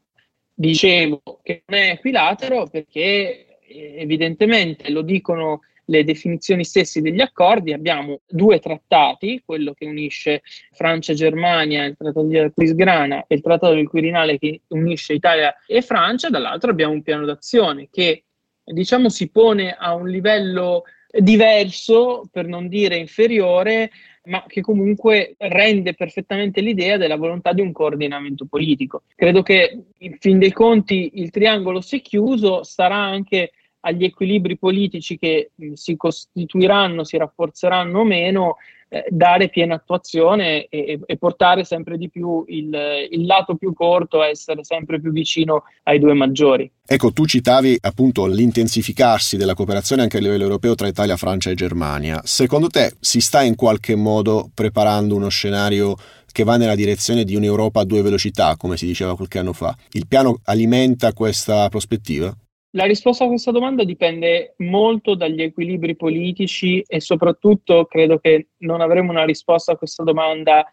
Dicevo 0.54 1.22
che 1.42 1.64
non 1.66 1.80
è 1.80 1.90
equilatero 1.92 2.68
perché 2.68 3.60
eh, 3.60 3.96
evidentemente 3.98 4.90
lo 4.92 5.02
dicono 5.02 5.62
le 5.86 6.04
definizioni 6.04 6.64
stesse 6.64 7.02
degli 7.02 7.20
accordi, 7.20 7.74
abbiamo 7.74 8.22
due 8.28 8.60
trattati, 8.60 9.42
quello 9.46 9.74
che 9.74 9.86
unisce 9.86 10.42
Francia 10.72 11.12
e 11.12 11.16
Germania, 11.16 11.84
il 11.86 11.98
trattato 11.98 12.26
di 12.26 12.38
Aquisgrana 12.38 13.26
e 13.28 13.36
il 13.36 13.42
trattato 13.42 13.74
del 13.74 13.90
Quirinale 13.90 14.38
che 14.38 14.62
unisce 14.70 15.14
Italia 15.14 15.54
e 15.68 15.82
Francia, 15.82 16.30
dall'altro 16.30 16.72
abbiamo 16.72 16.94
un 16.94 17.02
piano 17.02 17.26
d'azione 17.26 17.90
che 17.92 18.24
diciamo 18.64 19.10
si 19.10 19.30
pone 19.30 19.76
a 19.78 19.94
un 19.94 20.08
livello 20.08 20.84
diverso, 21.10 22.28
per 22.32 22.48
non 22.48 22.68
dire 22.70 22.96
inferiore, 22.96 23.92
ma 24.26 24.44
che 24.48 24.62
comunque 24.62 25.36
rende 25.38 25.94
perfettamente 25.96 26.62
l'idea 26.62 26.98
della 26.98 27.18
volontà 27.18 27.52
di 27.52 27.62
un 27.62 27.72
coordinamento 27.72 28.46
politico. 28.46 29.04
Credo 29.16 29.42
che 29.42 29.84
in 29.98 30.18
fin 30.20 30.40
dei 30.40 30.52
conti 30.52 31.12
il 31.16 31.30
triangolo 31.30 31.82
si 31.82 31.98
è 31.98 32.02
chiuso, 32.02 32.64
sarà 32.64 32.96
anche 32.96 33.52
agli 33.82 34.06
equilibri 34.06 34.58
politici 34.58 35.18
che 35.18 35.52
mh, 35.54 35.74
si 35.74 35.98
costituiranno, 35.98 37.04
si 37.04 37.18
rafforzeranno 37.18 38.00
o 38.00 38.04
meno, 38.06 38.58
eh, 38.94 39.06
dare 39.10 39.50
piena 39.50 39.74
attuazione 39.74 40.68
e, 40.68 41.00
e, 41.04 41.18
portare 41.18 41.64
sempre 41.64 41.98
di 41.98 42.12
più 42.12 42.44
il, 42.48 42.72
il, 43.10 43.26
lato 43.26 43.56
più 43.56 43.74
corto 43.74 44.22
a 44.22 44.28
essere 44.28 44.64
sempre 44.64 45.02
più 45.02 45.12
vicino 45.12 45.64
ai 45.86 45.98
due 45.98 46.14
maggiori. 46.14 46.70
Ecco, 46.86 47.12
tu 47.12 47.26
citavi 47.26 47.76
appunto 47.82 48.28
l'intensificarsi 48.28 49.36
della 49.36 49.56
cooperazione 49.56 50.04
anche 50.04 50.18
a 50.18 50.20
livello 50.20 50.44
europeo 50.44 50.76
tra 50.76 50.86
Italia, 50.86 51.18
Francia 51.18 51.50
e 51.50 51.56
Germania. 51.56 52.22
Secondo 52.24 52.68
te 52.68 52.94
si 53.00 53.20
sta 53.20 53.42
in 53.42 53.56
qualche 53.56 53.96
modo 53.96 54.52
preparando 54.54 55.16
uno 55.16 55.30
scenario 55.30 55.96
che 56.32 56.44
va 56.44 56.58
nella 56.58 56.76
direzione 56.76 57.24
di 57.24 57.36
un'Europa 57.36 57.80
a 57.80 57.86
due 57.86 58.04
velocità, 58.04 58.56
come 58.58 58.78
si 58.78 58.86
diceva 58.86 59.16
qualche 59.16 59.40
anno 59.40 59.54
fa? 59.54 59.76
Il 59.94 60.06
piano 60.06 60.40
alimenta 60.44 61.14
questa 61.14 61.68
prospettiva? 61.70 62.32
La 62.76 62.86
risposta 62.86 63.26
a 63.26 63.28
questa 63.28 63.52
domanda 63.52 63.84
dipende 63.84 64.56
molto 64.58 65.14
dagli 65.14 65.44
equilibri 65.44 65.96
politici 65.96 66.82
e 66.82 67.00
soprattutto 67.02 67.86
credo 67.86 68.18
che 68.18 68.48
non 68.58 68.82
avremo 68.82 69.12
una 69.12 69.26
risposta 69.26 69.74
a 69.74 69.78
questa 69.78 70.02
domanda 70.02 70.66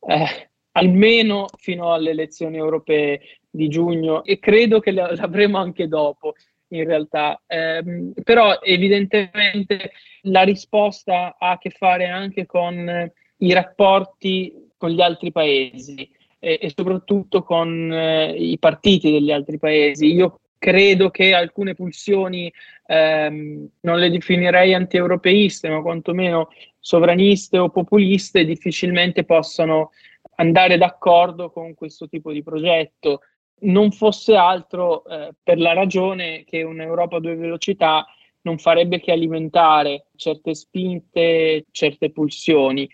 eh, 0.00 0.50
almeno 0.72 1.46
fino 1.56 1.94
alle 1.94 2.10
elezioni 2.10 2.58
europee 2.58 3.20
di 3.48 3.68
giugno 3.68 4.22
e 4.24 4.38
credo 4.38 4.80
che 4.80 4.90
l'avremo 4.92 5.56
anche 5.56 5.88
dopo 5.88 6.34
in 6.68 6.84
realtà. 6.84 7.40
Eh, 7.46 8.12
però 8.22 8.60
evidentemente 8.60 9.92
la 10.22 10.42
risposta 10.42 11.36
ha 11.38 11.52
a 11.52 11.58
che 11.58 11.70
fare 11.70 12.06
anche 12.06 12.44
con 12.44 13.10
i 13.38 13.52
rapporti 13.54 14.72
con 14.76 14.90
gli 14.90 15.00
altri 15.00 15.32
paesi 15.32 16.06
e, 16.38 16.70
soprattutto 16.76 17.42
con 17.42 17.90
eh, 17.90 18.32
i 18.32 18.58
partiti 18.58 19.10
degli 19.10 19.32
altri 19.32 19.56
paesi. 19.58 20.12
Io 20.12 20.40
credo 20.58 21.10
che 21.10 21.34
alcune 21.34 21.74
pulsioni 21.74 22.52
ehm, 22.86 23.68
non 23.80 23.98
le 23.98 24.10
definirei 24.10 24.74
anti-europeiste, 24.74 25.68
ma 25.68 25.82
quantomeno 25.82 26.48
sovraniste 26.78 27.58
o 27.58 27.70
populiste, 27.70 28.44
difficilmente 28.44 29.24
possano 29.24 29.90
andare 30.36 30.76
d'accordo 30.76 31.50
con 31.50 31.74
questo 31.74 32.08
tipo 32.08 32.32
di 32.32 32.42
progetto. 32.42 33.20
Non 33.58 33.90
fosse 33.90 34.36
altro 34.36 35.04
eh, 35.06 35.30
per 35.42 35.58
la 35.58 35.72
ragione 35.72 36.44
che 36.44 36.62
un'Europa 36.62 37.16
a 37.16 37.20
due 37.20 37.36
velocità 37.36 38.06
non 38.42 38.58
farebbe 38.58 39.00
che 39.00 39.12
alimentare 39.12 40.06
certe 40.14 40.54
spinte, 40.54 41.64
certe 41.72 42.10
pulsioni 42.12 42.88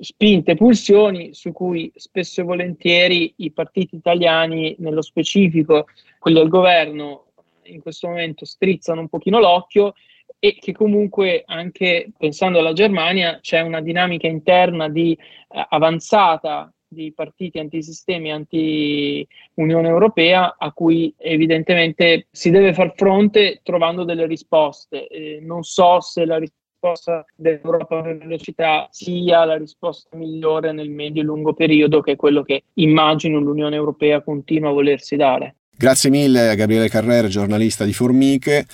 spinte 0.00 0.54
pulsioni 0.54 1.34
su 1.34 1.52
cui 1.52 1.90
spesso 1.94 2.40
e 2.40 2.44
volentieri 2.44 3.34
i 3.38 3.50
partiti 3.50 3.96
italiani, 3.96 4.76
nello 4.78 5.02
specifico 5.02 5.86
quelli 6.18 6.38
al 6.38 6.48
governo, 6.48 7.26
in 7.64 7.80
questo 7.80 8.08
momento 8.08 8.44
strizzano 8.44 9.00
un 9.00 9.08
pochino 9.08 9.38
l'occhio 9.38 9.94
e 10.38 10.56
che 10.60 10.72
comunque 10.72 11.42
anche 11.46 12.10
pensando 12.16 12.60
alla 12.60 12.72
Germania 12.72 13.38
c'è 13.40 13.60
una 13.60 13.80
dinamica 13.80 14.26
interna 14.26 14.88
di 14.88 15.12
eh, 15.12 15.66
avanzata 15.68 16.72
di 16.90 17.12
partiti 17.12 17.58
antisistemi, 17.58 18.32
anti-Unione 18.32 19.88
Europea, 19.88 20.56
a 20.56 20.72
cui 20.72 21.14
evidentemente 21.18 22.28
si 22.30 22.50
deve 22.50 22.72
far 22.72 22.94
fronte 22.96 23.60
trovando 23.62 24.04
delle 24.04 24.26
risposte. 24.26 25.06
Eh, 25.06 25.40
non 25.42 25.62
so 25.64 26.00
se 26.00 26.24
la 26.24 26.38
risposta 26.38 26.57
risposta 26.80 27.24
dell'Europa 27.34 28.00
per 28.00 28.16
velocità 28.16 28.86
sia 28.90 29.44
la 29.44 29.56
risposta 29.56 30.16
migliore 30.16 30.72
nel 30.72 30.90
medio 30.90 31.22
e 31.22 31.24
lungo 31.24 31.52
periodo, 31.52 32.00
che 32.00 32.12
è 32.12 32.16
quello 32.16 32.42
che 32.42 32.62
immagino 32.74 33.40
l'Unione 33.40 33.74
Europea 33.74 34.22
continua 34.22 34.70
a 34.70 34.72
volersi 34.72 35.16
dare. 35.16 35.56
Grazie 35.76 36.10
mille 36.10 36.48
a 36.48 36.54
Gabriele 36.54 36.88
Carrer, 36.88 37.26
giornalista 37.26 37.84
di 37.84 37.92
Formiche. 37.92 38.66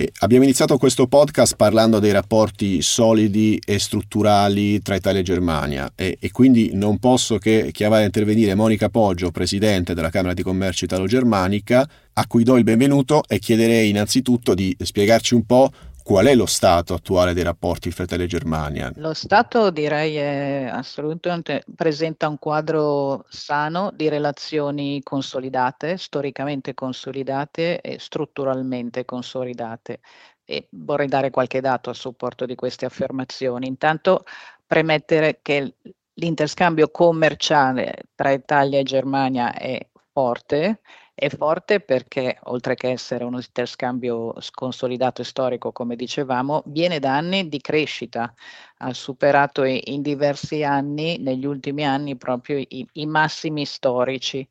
E 0.00 0.12
abbiamo 0.20 0.44
iniziato 0.44 0.78
questo 0.78 1.08
podcast 1.08 1.56
parlando 1.56 1.98
dei 1.98 2.12
rapporti 2.12 2.82
solidi 2.82 3.60
e 3.66 3.80
strutturali 3.80 4.80
tra 4.80 4.94
Italia 4.94 5.18
e 5.18 5.24
Germania 5.24 5.92
e, 5.96 6.18
e, 6.20 6.30
quindi 6.30 6.70
non 6.74 6.98
posso 6.98 7.38
che 7.38 7.70
chiamare 7.72 8.02
a 8.02 8.06
intervenire 8.06 8.54
Monica 8.54 8.90
Poggio, 8.90 9.32
presidente 9.32 9.94
della 9.94 10.10
Camera 10.10 10.34
di 10.34 10.44
Commercio 10.44 10.84
Italo-Germanica, 10.84 11.88
a 12.12 12.26
cui 12.28 12.44
do 12.44 12.56
il 12.56 12.62
benvenuto 12.62 13.24
e 13.26 13.40
chiederei 13.40 13.88
innanzitutto 13.88 14.54
di 14.54 14.76
spiegarci 14.78 15.34
un 15.34 15.44
po' 15.44 15.68
qual 16.08 16.24
è 16.24 16.34
lo 16.34 16.46
stato 16.46 16.94
attuale 16.94 17.34
dei 17.34 17.42
rapporti 17.42 17.90
fra 17.90 18.04
Italia 18.04 18.24
e 18.24 18.28
Germania? 18.28 18.90
Lo 18.96 19.12
stato 19.12 19.70
direi 19.70 20.16
è 20.16 20.66
assolutamente 20.72 21.64
presenta 21.76 22.28
un 22.28 22.38
quadro 22.38 23.26
sano 23.28 23.90
di 23.94 24.08
relazioni 24.08 25.02
consolidate, 25.02 25.98
storicamente 25.98 26.72
consolidate 26.72 27.82
e 27.82 27.98
strutturalmente 27.98 29.04
consolidate. 29.04 30.00
E 30.46 30.68
vorrei 30.70 31.08
dare 31.08 31.28
qualche 31.28 31.60
dato 31.60 31.90
a 31.90 31.94
supporto 31.94 32.46
di 32.46 32.54
queste 32.54 32.86
affermazioni. 32.86 33.66
Intanto 33.66 34.24
premettere 34.66 35.40
che 35.42 35.74
l'interscambio 36.14 36.88
commerciale 36.88 38.04
tra 38.14 38.30
Italia 38.30 38.78
e 38.78 38.82
Germania 38.82 39.52
è 39.52 39.86
forte 40.10 40.80
è 41.18 41.28
forte 41.30 41.80
perché, 41.80 42.38
oltre 42.44 42.76
che 42.76 42.90
essere 42.90 43.24
uno 43.24 43.38
interscambio 43.38 44.34
consolidato 44.52 45.22
e 45.22 45.24
storico, 45.24 45.72
come 45.72 45.96
dicevamo, 45.96 46.62
viene 46.66 47.00
da 47.00 47.16
anni 47.16 47.48
di 47.48 47.60
crescita. 47.60 48.32
Ha 48.78 48.94
superato 48.94 49.64
in 49.64 50.00
diversi 50.00 50.62
anni, 50.62 51.18
negli 51.18 51.44
ultimi 51.44 51.84
anni, 51.84 52.16
proprio 52.16 52.58
i, 52.58 52.86
i 52.92 53.06
massimi 53.06 53.66
storici. 53.66 54.46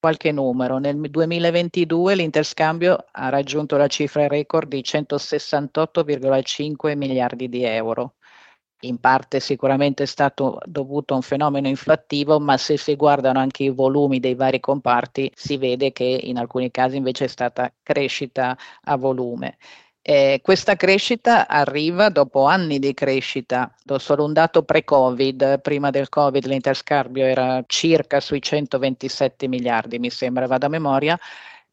Qualche 0.00 0.32
numero, 0.32 0.78
nel 0.78 0.98
2022 0.98 2.16
l'interscambio 2.16 3.04
ha 3.12 3.28
raggiunto 3.28 3.76
la 3.76 3.86
cifra 3.86 4.26
record 4.26 4.68
di 4.68 4.80
168,5 4.80 6.96
miliardi 6.96 7.48
di 7.48 7.62
euro 7.62 8.14
in 8.80 8.98
parte 8.98 9.40
sicuramente 9.40 10.04
è 10.04 10.06
stato 10.06 10.58
dovuto 10.64 11.12
a 11.12 11.16
un 11.16 11.22
fenomeno 11.22 11.68
inflattivo, 11.68 12.40
ma 12.40 12.56
se 12.56 12.76
si 12.76 12.96
guardano 12.96 13.38
anche 13.38 13.64
i 13.64 13.70
volumi 13.70 14.20
dei 14.20 14.34
vari 14.34 14.60
comparti 14.60 15.30
si 15.34 15.56
vede 15.56 15.92
che 15.92 16.04
in 16.04 16.38
alcuni 16.38 16.70
casi 16.70 16.96
invece 16.96 17.24
è 17.24 17.28
stata 17.28 17.72
crescita 17.82 18.56
a 18.84 18.96
volume. 18.96 19.56
Eh, 20.02 20.40
questa 20.42 20.76
crescita 20.76 21.46
arriva 21.46 22.08
dopo 22.08 22.46
anni 22.46 22.78
di 22.78 22.94
crescita, 22.94 23.72
do 23.84 23.98
solo 23.98 24.24
un 24.24 24.32
dato 24.32 24.62
pre-Covid, 24.62 25.60
prima 25.60 25.90
del 25.90 26.08
Covid 26.08 26.46
l'interscambio 26.46 27.26
era 27.26 27.62
circa 27.66 28.18
sui 28.20 28.40
127 28.40 29.46
miliardi, 29.46 29.98
mi 29.98 30.08
sembra, 30.08 30.46
vado 30.46 30.66
a 30.66 30.68
memoria, 30.70 31.18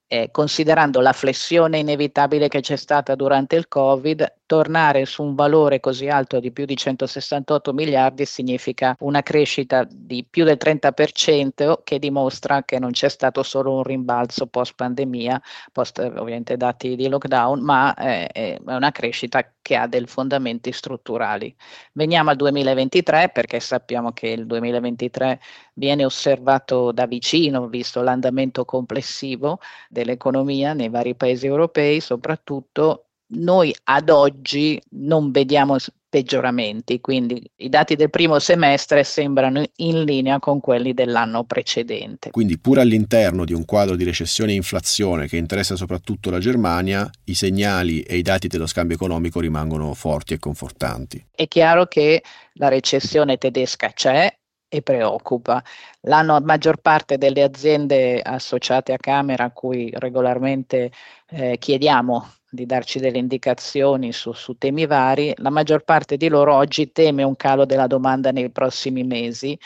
eh, 0.07 0.29
considerando 0.31 1.01
la 1.01 1.13
flessione 1.13 1.79
inevitabile 1.79 2.47
che 2.47 2.61
c'è 2.61 2.75
stata 2.75 3.15
durante 3.15 3.55
il 3.55 3.67
Covid, 3.67 4.35
tornare 4.45 5.05
su 5.05 5.23
un 5.23 5.35
valore 5.35 5.79
così 5.79 6.07
alto 6.07 6.39
di 6.39 6.51
più 6.51 6.65
di 6.65 6.75
168 6.75 7.73
miliardi 7.73 8.25
significa 8.25 8.95
una 8.99 9.21
crescita 9.21 9.85
di 9.89 10.25
più 10.27 10.45
del 10.45 10.57
30% 10.57 11.79
che 11.83 11.99
dimostra 11.99 12.63
che 12.63 12.79
non 12.79 12.91
c'è 12.91 13.09
stato 13.09 13.43
solo 13.43 13.75
un 13.75 13.83
rimbalzo 13.83 14.47
post 14.47 14.73
pandemia, 14.75 15.41
post 15.71 15.99
ovviamente 15.99 16.55
dati 16.55 16.95
di 16.95 17.09
lockdown, 17.09 17.61
ma 17.61 17.93
eh, 17.95 18.27
è 18.27 18.57
una 18.65 18.91
crescita 18.91 19.45
che 19.67 19.75
ha 19.75 19.85
dei 19.85 20.05
fondamenti 20.05 20.71
strutturali. 20.71 21.53
Veniamo 21.91 22.29
al 22.29 22.37
2023 22.37 23.31
perché 23.33 23.59
sappiamo 23.59 24.13
che 24.13 24.29
il 24.29 24.45
2023 24.45 25.41
viene 25.73 26.05
osservato 26.05 26.93
da 26.93 27.05
vicino, 27.05 27.67
visto 27.67 28.01
l'andamento 28.01 28.63
complessivo 28.63 29.59
dell'economia 29.89 30.71
nei 30.71 30.87
vari 30.87 31.15
paesi 31.15 31.47
europei, 31.47 31.99
soprattutto 31.99 33.07
noi 33.31 33.75
ad 33.83 34.09
oggi 34.09 34.81
non 34.91 35.31
vediamo 35.31 35.75
peggioramenti, 36.17 36.99
quindi 36.99 37.39
i 37.57 37.69
dati 37.69 37.95
del 37.95 38.09
primo 38.09 38.39
semestre 38.39 39.03
sembrano 39.03 39.63
in 39.75 40.03
linea 40.03 40.39
con 40.39 40.59
quelli 40.59 40.95
dell'anno 40.95 41.43
precedente. 41.43 42.31
Quindi 42.31 42.57
pur 42.57 42.79
all'interno 42.79 43.45
di 43.45 43.53
un 43.53 43.65
quadro 43.65 43.95
di 43.95 44.03
recessione 44.03 44.51
e 44.53 44.55
inflazione 44.55 45.27
che 45.27 45.37
interessa 45.37 45.75
soprattutto 45.75 46.31
la 46.31 46.39
Germania, 46.39 47.07
i 47.25 47.35
segnali 47.35 48.01
e 48.01 48.17
i 48.17 48.23
dati 48.23 48.47
dello 48.47 48.65
scambio 48.65 48.95
economico 48.95 49.39
rimangono 49.39 49.93
forti 49.93 50.33
e 50.33 50.39
confortanti. 50.39 51.23
È 51.29 51.47
chiaro 51.47 51.85
che 51.85 52.23
la 52.53 52.69
recessione 52.69 53.37
tedesca 53.37 53.91
c'è, 53.91 54.35
e 54.69 54.81
preoccupa. 54.81 55.63
La 56.01 56.23
maggior 56.41 56.81
parte 56.81 57.17
delle 57.17 57.41
aziende 57.41 58.21
associate 58.21 58.91
a 58.91 58.97
Camera 58.97 59.45
a 59.45 59.51
cui 59.51 59.89
regolarmente 59.93 60.91
eh, 61.29 61.57
chiediamo 61.57 62.31
di 62.49 62.65
darci 62.65 62.99
delle 62.99 63.17
indicazioni 63.17 64.11
su, 64.13 64.31
su, 64.33 64.57
temi 64.57 64.85
vari, 64.85 65.33
la 65.37 65.49
maggior 65.49 65.83
parte 65.83 66.17
di 66.17 66.27
loro 66.29 66.53
oggi 66.55 66.91
teme 66.91 67.23
un 67.23 67.35
calo 67.35 67.65
della 67.65 67.87
domanda 67.87 68.31
nei 68.31 68.49
prossimi 68.49 69.03
mesi 69.03 69.57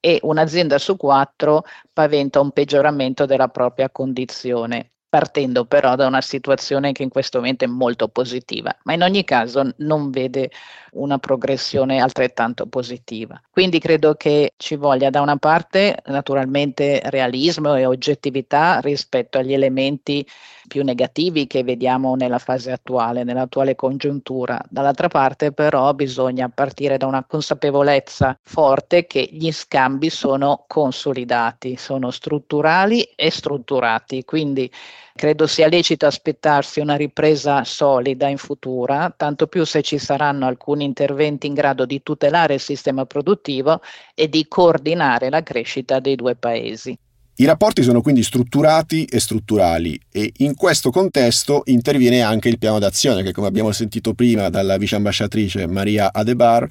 e 0.00 0.18
un'azienda 0.22 0.78
su 0.78 0.96
quattro 0.96 1.64
paventa 1.92 2.40
un 2.40 2.52
peggioramento 2.52 3.26
della 3.26 3.48
propria 3.48 3.90
condizione 3.90 4.90
partendo 5.08 5.64
però 5.64 5.94
da 5.94 6.06
una 6.06 6.20
situazione 6.20 6.92
che 6.92 7.02
in 7.02 7.08
questo 7.08 7.38
momento 7.38 7.64
è 7.64 7.68
molto 7.68 8.08
positiva, 8.08 8.76
ma 8.84 8.92
in 8.92 9.02
ogni 9.02 9.24
caso 9.24 9.72
non 9.78 10.10
vede 10.10 10.50
una 10.92 11.18
progressione 11.18 12.00
altrettanto 12.00 12.66
positiva. 12.66 13.40
Quindi 13.50 13.78
credo 13.78 14.14
che 14.14 14.52
ci 14.56 14.76
voglia 14.76 15.08
da 15.08 15.22
una 15.22 15.36
parte 15.36 15.96
naturalmente 16.06 17.00
realismo 17.06 17.74
e 17.74 17.86
oggettività 17.86 18.80
rispetto 18.80 19.38
agli 19.38 19.54
elementi 19.54 20.26
più 20.68 20.84
negativi 20.84 21.48
che 21.48 21.64
vediamo 21.64 22.14
nella 22.14 22.38
fase 22.38 22.70
attuale, 22.70 23.24
nell'attuale 23.24 23.74
congiuntura. 23.74 24.62
Dall'altra 24.68 25.08
parte 25.08 25.50
però 25.50 25.92
bisogna 25.94 26.48
partire 26.48 26.96
da 26.96 27.06
una 27.06 27.24
consapevolezza 27.24 28.38
forte 28.40 29.08
che 29.08 29.28
gli 29.32 29.50
scambi 29.50 30.10
sono 30.10 30.64
consolidati, 30.68 31.76
sono 31.76 32.12
strutturali 32.12 33.02
e 33.16 33.30
strutturati, 33.30 34.24
quindi 34.24 34.70
credo 35.16 35.48
sia 35.48 35.66
lecito 35.66 36.06
aspettarsi 36.06 36.78
una 36.78 36.94
ripresa 36.94 37.64
solida 37.64 38.28
in 38.28 38.38
futura, 38.38 39.12
tanto 39.16 39.48
più 39.48 39.64
se 39.64 39.82
ci 39.82 39.98
saranno 39.98 40.46
alcuni 40.46 40.84
interventi 40.84 41.48
in 41.48 41.54
grado 41.54 41.84
di 41.84 42.02
tutelare 42.04 42.54
il 42.54 42.60
sistema 42.60 43.04
produttivo 43.04 43.80
e 44.14 44.28
di 44.28 44.46
coordinare 44.46 45.28
la 45.28 45.42
crescita 45.42 45.98
dei 45.98 46.14
due 46.14 46.36
paesi. 46.36 46.96
I 47.40 47.44
rapporti 47.44 47.84
sono 47.84 48.00
quindi 48.00 48.24
strutturati 48.24 49.04
e 49.04 49.20
strutturali 49.20 49.96
e 50.10 50.32
in 50.38 50.56
questo 50.56 50.90
contesto 50.90 51.62
interviene 51.66 52.20
anche 52.20 52.48
il 52.48 52.58
piano 52.58 52.80
d'azione 52.80 53.22
che, 53.22 53.30
come 53.30 53.46
abbiamo 53.46 53.70
sentito 53.70 54.12
prima 54.12 54.48
dalla 54.48 54.76
vice 54.76 54.96
ambasciatrice 54.96 55.68
Maria 55.68 56.12
Adebar, 56.12 56.66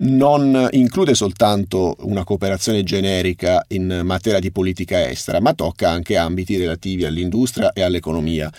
non 0.00 0.68
include 0.72 1.14
soltanto 1.14 1.94
una 2.00 2.24
cooperazione 2.24 2.82
generica 2.82 3.64
in 3.68 4.00
materia 4.02 4.40
di 4.40 4.50
politica 4.50 5.08
estera, 5.08 5.40
ma 5.40 5.54
tocca 5.54 5.88
anche 5.88 6.16
ambiti 6.16 6.56
relativi 6.56 7.04
all'industria 7.04 7.72
e 7.72 7.82
all'economia. 7.82 8.50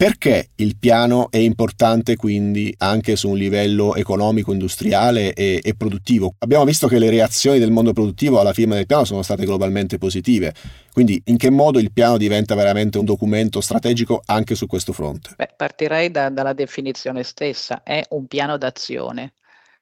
Perché 0.00 0.52
il 0.54 0.78
piano 0.78 1.30
è 1.30 1.36
importante 1.36 2.16
quindi 2.16 2.74
anche 2.78 3.16
su 3.16 3.28
un 3.28 3.36
livello 3.36 3.94
economico, 3.94 4.50
industriale 4.50 5.34
e, 5.34 5.60
e, 5.62 5.74
produttivo? 5.74 6.36
Abbiamo 6.38 6.64
visto 6.64 6.88
che 6.88 6.98
le 6.98 7.10
reazioni 7.10 7.58
del 7.58 7.70
mondo 7.70 7.92
produttivo 7.92 8.40
alla 8.40 8.54
firma 8.54 8.76
del 8.76 8.86
piano 8.86 9.04
sono 9.04 9.20
state 9.20 9.44
globalmente 9.44 9.98
positive, 9.98 10.54
quindi 10.94 11.20
in 11.26 11.36
che 11.36 11.50
modo 11.50 11.78
il 11.78 11.92
piano 11.92 12.16
diventa 12.16 12.54
veramente 12.54 12.96
un 12.96 13.04
documento 13.04 13.60
strategico 13.60 14.22
anche 14.24 14.54
su 14.54 14.66
questo 14.66 14.94
fronte? 14.94 15.34
Beh, 15.36 15.50
partirei 15.54 16.10
da, 16.10 16.30
dalla 16.30 16.54
definizione 16.54 17.22
stessa, 17.22 17.82
è 17.82 18.02
un 18.08 18.26
piano 18.26 18.56
d'azione. 18.56 19.34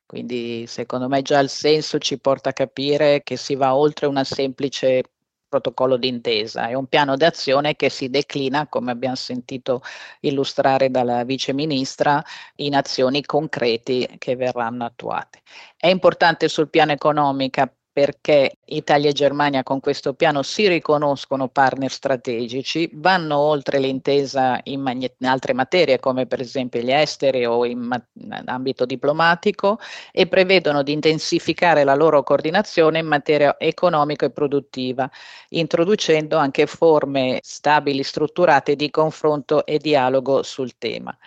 Quindi 0.04 0.64
secondo 0.66 1.06
me 1.06 1.22
già 1.22 1.38
il 1.38 1.48
senso 1.48 1.98
ci 1.98 2.18
porta 2.18 2.48
a 2.48 2.54
capire 2.54 3.22
che 3.22 3.36
si 3.36 3.54
va 3.54 3.76
oltre 3.76 4.06
una 4.06 4.24
semplice 4.24 5.02
protocollo 5.48 5.96
d'intesa, 5.96 6.68
è 6.68 6.74
un 6.74 6.86
piano 6.86 7.16
d'azione 7.16 7.74
che 7.74 7.88
si 7.88 8.10
declina, 8.10 8.66
come 8.68 8.90
abbiamo 8.90 9.16
sentito 9.16 9.82
illustrare 10.20 10.90
dalla 10.90 11.24
vice 11.24 11.52
ministra, 11.52 12.22
in 12.56 12.74
azioni 12.74 13.24
concrete 13.24 14.16
che 14.18 14.36
verranno 14.36 14.84
attuate. 14.84 15.40
È 15.76 15.88
importante 15.88 16.48
sul 16.48 16.68
piano 16.68 16.92
economico 16.92 17.60
perché 17.98 18.58
Italia 18.66 19.10
e 19.10 19.12
Germania 19.12 19.64
con 19.64 19.80
questo 19.80 20.14
piano 20.14 20.44
si 20.44 20.68
riconoscono 20.68 21.48
partner 21.48 21.90
strategici, 21.90 22.88
vanno 22.92 23.36
oltre 23.38 23.80
l'intesa 23.80 24.60
in, 24.62 24.80
magnet- 24.80 25.16
in 25.18 25.26
altre 25.26 25.52
materie 25.52 25.98
come 25.98 26.26
per 26.26 26.38
esempio 26.40 26.80
gli 26.80 26.92
esteri 26.92 27.44
o 27.44 27.66
in, 27.66 27.80
ma- 27.80 28.00
in 28.20 28.40
ambito 28.44 28.86
diplomatico 28.86 29.80
e 30.12 30.28
prevedono 30.28 30.84
di 30.84 30.92
intensificare 30.92 31.82
la 31.82 31.96
loro 31.96 32.22
coordinazione 32.22 33.00
in 33.00 33.06
materia 33.06 33.56
economica 33.58 34.26
e 34.26 34.30
produttiva, 34.30 35.10
introducendo 35.48 36.36
anche 36.36 36.66
forme 36.66 37.40
stabili, 37.42 38.04
strutturate 38.04 38.76
di 38.76 38.90
confronto 38.90 39.66
e 39.66 39.78
dialogo 39.78 40.44
sul 40.44 40.78
tema. 40.78 41.18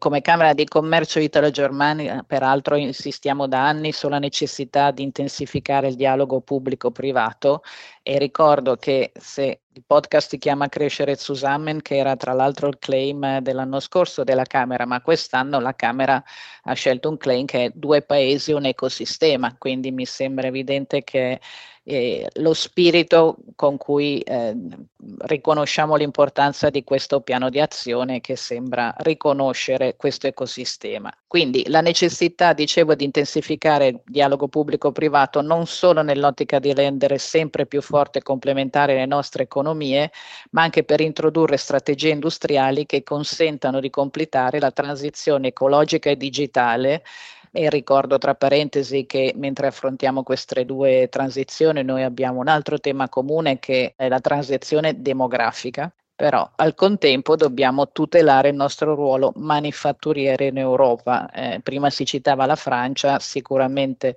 Come 0.00 0.20
Camera 0.20 0.52
di 0.52 0.64
Commercio 0.64 1.18
Italo-Germanica, 1.18 2.22
peraltro, 2.24 2.76
insistiamo 2.76 3.48
da 3.48 3.66
anni 3.66 3.90
sulla 3.90 4.20
necessità 4.20 4.92
di 4.92 5.02
intensificare 5.02 5.88
il 5.88 5.96
dialogo 5.96 6.40
pubblico-privato 6.40 7.62
e 8.00 8.16
ricordo 8.16 8.76
che 8.76 9.10
se 9.18 9.62
il 9.72 9.82
podcast 9.84 10.28
si 10.28 10.38
chiama 10.38 10.68
Crescere 10.68 11.16
Zusammen, 11.16 11.82
che 11.82 11.96
era 11.96 12.14
tra 12.14 12.32
l'altro 12.32 12.68
il 12.68 12.78
claim 12.78 13.40
dell'anno 13.40 13.80
scorso 13.80 14.22
della 14.22 14.44
Camera, 14.44 14.86
ma 14.86 15.00
quest'anno 15.00 15.58
la 15.58 15.74
Camera 15.74 16.22
ha 16.62 16.72
scelto 16.74 17.08
un 17.08 17.16
claim 17.16 17.44
che 17.44 17.64
è 17.64 17.72
due 17.74 18.02
paesi, 18.02 18.52
un 18.52 18.66
ecosistema, 18.66 19.56
quindi 19.58 19.90
mi 19.90 20.06
sembra 20.06 20.46
evidente 20.46 21.02
che 21.02 21.40
eh, 21.90 22.28
lo 22.34 22.52
spirito 22.52 23.38
con 23.56 23.78
cui 23.78 24.20
eh, 24.20 24.54
riconosciamo 25.20 25.96
l'importanza 25.96 26.68
di 26.68 26.84
questo 26.84 27.22
piano 27.22 27.48
di 27.48 27.60
azione 27.60 28.20
che 28.20 28.36
sembra 28.36 28.94
riconoscere 28.98 29.96
questo 29.96 30.26
ecosistema. 30.26 31.10
Quindi 31.26 31.64
la 31.68 31.80
necessità, 31.80 32.52
dicevo, 32.52 32.94
di 32.94 33.04
intensificare 33.04 33.86
il 33.86 34.00
dialogo 34.04 34.48
pubblico-privato 34.48 35.40
non 35.40 35.66
solo 35.66 36.02
nell'ottica 36.02 36.58
di 36.58 36.74
rendere 36.74 37.16
sempre 37.16 37.64
più 37.64 37.80
forte 37.80 38.18
e 38.18 38.22
complementare 38.22 38.94
le 38.94 39.06
nostre 39.06 39.44
economie, 39.44 40.10
ma 40.50 40.64
anche 40.64 40.84
per 40.84 41.00
introdurre 41.00 41.56
strategie 41.56 42.10
industriali 42.10 42.84
che 42.84 43.02
consentano 43.02 43.80
di 43.80 43.88
completare 43.88 44.60
la 44.60 44.70
transizione 44.70 45.48
ecologica 45.48 46.10
e 46.10 46.18
digitale 46.18 47.02
e 47.52 47.70
ricordo 47.70 48.18
tra 48.18 48.34
parentesi 48.34 49.06
che 49.06 49.32
mentre 49.36 49.66
affrontiamo 49.68 50.22
queste 50.22 50.64
due 50.64 51.08
transizioni 51.10 51.82
noi 51.82 52.02
abbiamo 52.02 52.40
un 52.40 52.48
altro 52.48 52.78
tema 52.78 53.08
comune 53.08 53.58
che 53.58 53.94
è 53.96 54.08
la 54.08 54.20
transizione 54.20 55.00
demografica. 55.00 55.92
Però 56.14 56.50
al 56.56 56.74
contempo 56.74 57.36
dobbiamo 57.36 57.92
tutelare 57.92 58.48
il 58.48 58.56
nostro 58.56 58.96
ruolo 58.96 59.32
manifatturiere 59.36 60.46
in 60.46 60.58
Europa. 60.58 61.30
Eh, 61.30 61.60
prima 61.62 61.90
si 61.90 62.04
citava 62.04 62.44
la 62.44 62.56
Francia, 62.56 63.20
sicuramente 63.20 64.16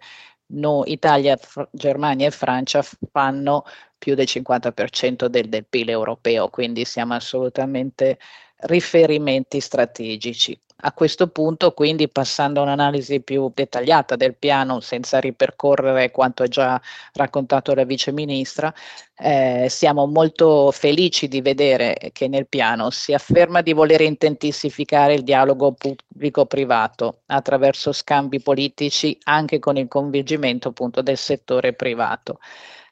no, 0.54 0.84
Italia, 0.86 1.36
F- 1.38 1.68
Germania 1.72 2.28
e 2.28 2.32
Francia 2.32 2.84
fanno 3.12 3.64
più 3.98 4.16
del 4.16 4.26
50% 4.28 5.28
del, 5.28 5.48
del 5.48 5.66
PIL 5.68 5.90
europeo, 5.90 6.50
quindi 6.50 6.86
siamo 6.86 7.14
assolutamente 7.14 8.18
riferimenti 8.62 9.60
strategici. 9.60 10.60
A 10.84 10.94
questo 10.94 11.28
punto, 11.28 11.74
quindi, 11.74 12.10
passando 12.10 12.60
a 12.60 12.64
un'analisi 12.64 13.22
più 13.22 13.52
dettagliata 13.54 14.16
del 14.16 14.36
piano, 14.36 14.80
senza 14.80 15.20
ripercorrere 15.20 16.10
quanto 16.10 16.42
ha 16.44 16.48
già 16.48 16.82
raccontato 17.14 17.76
la 17.76 17.84
Vice 17.84 18.12
Ministra, 18.12 18.74
eh, 19.16 19.68
siamo 19.70 20.08
molto 20.08 20.72
felici 20.72 21.28
di 21.28 21.42
vedere 21.42 22.10
che 22.12 22.28
nel 22.28 22.48
piano 22.48 22.90
si 22.90 23.14
afferma 23.14 23.62
di 23.62 23.74
voler 23.74 24.02
intensificare 24.02 25.14
il 25.14 25.24
dialogo 25.24 25.74
pubblico-privato 25.74 27.22
attraverso 27.28 27.92
scambi 27.92 28.42
politici 28.42 29.16
anche 29.26 29.60
con 29.60 29.78
il 29.78 29.88
coinvolgimento 29.88 30.70
appunto 30.70 31.04
del 31.04 31.18
settore 31.18 31.74
privato 31.74 32.40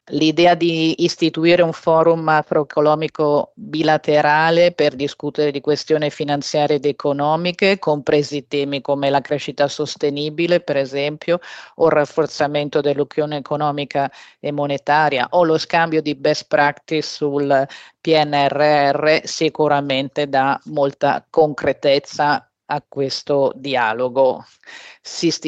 l'idea 0.10 0.56
di 0.56 1.04
istituire 1.04 1.62
un 1.62 1.74
forum 1.74 2.22
macroeconomico 2.22 3.52
bilaterale 3.56 4.72
per 4.72 4.96
discutere 4.96 5.52
di 5.52 5.62
questioni 5.62 6.10
finanziarie 6.10 6.78
ed 6.78 6.86
economiche, 6.86 7.80
compresi 7.80 8.48
temi 8.48 8.82
come 8.82 9.10
la 9.10 9.22
crescita 9.22 9.68
sostenibile, 9.68 10.62
per 10.62 10.78
esempio, 10.78 11.40
o 11.76 11.86
il 11.86 11.92
rafforzamento 11.92 12.82
dell'unione 12.82 13.38
economica 13.38 14.12
e 14.40 14.52
monetaria, 14.52 15.28
o 15.32 15.44
lo 15.44 15.58
scambio 15.58 16.02
di 16.02 16.16
best 16.16 16.48
practice 16.48 17.08
sul 17.08 17.68
PNRR, 18.02 19.22
sicuramente 19.24 20.28
dà 20.28 20.60
molta 20.66 21.26
concretezza 21.30 22.49
a 22.72 22.84
questo 22.88 23.52
dialogo. 23.56 24.46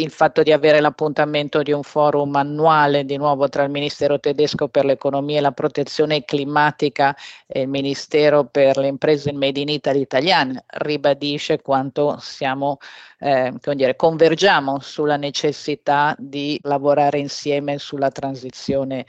il 0.01 0.09
fatto 0.09 0.41
di 0.43 0.51
avere 0.51 0.79
l'appuntamento 0.79 1.61
di 1.61 1.71
un 1.71 1.83
forum 1.83 2.35
annuale 2.35 3.05
di 3.05 3.17
nuovo 3.17 3.47
tra 3.49 3.63
il 3.63 3.69
Ministero 3.69 4.19
tedesco 4.19 4.67
per 4.69 4.85
l'economia 4.85 5.37
e 5.37 5.41
la 5.41 5.51
protezione 5.51 6.23
climatica 6.25 7.15
e 7.45 7.61
il 7.61 7.67
Ministero 7.67 8.45
per 8.45 8.77
le 8.77 8.87
imprese 8.87 9.33
Made 9.33 9.59
in 9.59 9.69
Italy 9.69 10.01
italiane 10.01 10.63
ribadisce 10.67 11.61
quanto 11.61 12.17
siamo, 12.19 12.77
eh, 13.19 13.53
dire, 13.75 13.95
convergiamo 13.95 14.79
sulla 14.79 15.17
necessità 15.17 16.15
di 16.17 16.59
lavorare 16.63 17.19
insieme 17.19 17.77
sulla 17.77 18.09
transizione 18.09 19.05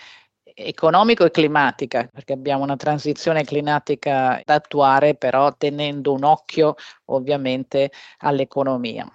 economico 0.54 1.24
e 1.24 1.30
climatica, 1.30 2.08
perché 2.12 2.32
abbiamo 2.32 2.62
una 2.62 2.76
transizione 2.76 3.44
climatica 3.44 4.40
da 4.44 4.54
attuare, 4.54 5.14
però 5.14 5.54
tenendo 5.56 6.12
un 6.12 6.24
occhio 6.24 6.74
ovviamente 7.06 7.90
all'economia 8.18 9.10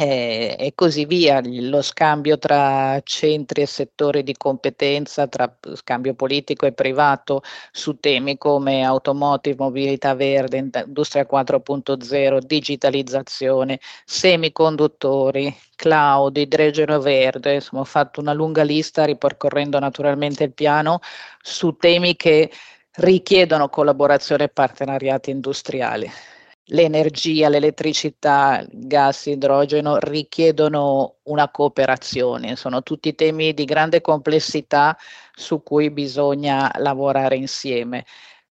eh, 0.00 0.56
e 0.58 0.72
così 0.74 1.04
via, 1.04 1.42
lo 1.44 1.82
scambio 1.82 2.38
tra 2.38 2.98
centri 3.04 3.60
e 3.60 3.66
settori 3.66 4.22
di 4.22 4.34
competenza, 4.34 5.26
tra 5.26 5.54
scambio 5.74 6.14
politico 6.14 6.64
e 6.64 6.72
privato 6.72 7.42
su 7.70 7.98
temi 8.00 8.38
come 8.38 8.82
automotive, 8.82 9.56
mobilità 9.58 10.14
verde, 10.14 10.56
industria 10.86 11.26
4.0, 11.30 12.38
digitalizzazione, 12.38 13.78
semiconduttori, 14.06 15.54
cloud, 15.76 16.38
idrogeno 16.38 16.98
verde, 17.00 17.54
insomma 17.54 17.82
ho 17.82 17.84
fatto 17.84 18.20
una 18.20 18.32
lunga 18.32 18.62
lista 18.62 19.04
ripercorrendo 19.04 19.78
naturalmente 19.78 20.44
il 20.44 20.54
piano 20.54 21.00
su 21.42 21.76
temi 21.76 22.16
che 22.16 22.50
richiedono 22.92 23.68
collaborazione 23.68 24.44
e 24.44 24.48
partenariati 24.48 25.30
industriali 25.30 26.10
l'energia, 26.70 27.48
l'elettricità, 27.48 28.60
il 28.60 28.86
gas, 28.86 29.26
idrogeno 29.26 29.98
richiedono 29.98 31.16
una 31.24 31.48
cooperazione, 31.50 32.56
sono 32.56 32.82
tutti 32.82 33.14
temi 33.14 33.54
di 33.54 33.64
grande 33.64 34.00
complessità 34.00 34.96
su 35.32 35.62
cui 35.62 35.90
bisogna 35.90 36.70
lavorare 36.78 37.36
insieme. 37.36 38.04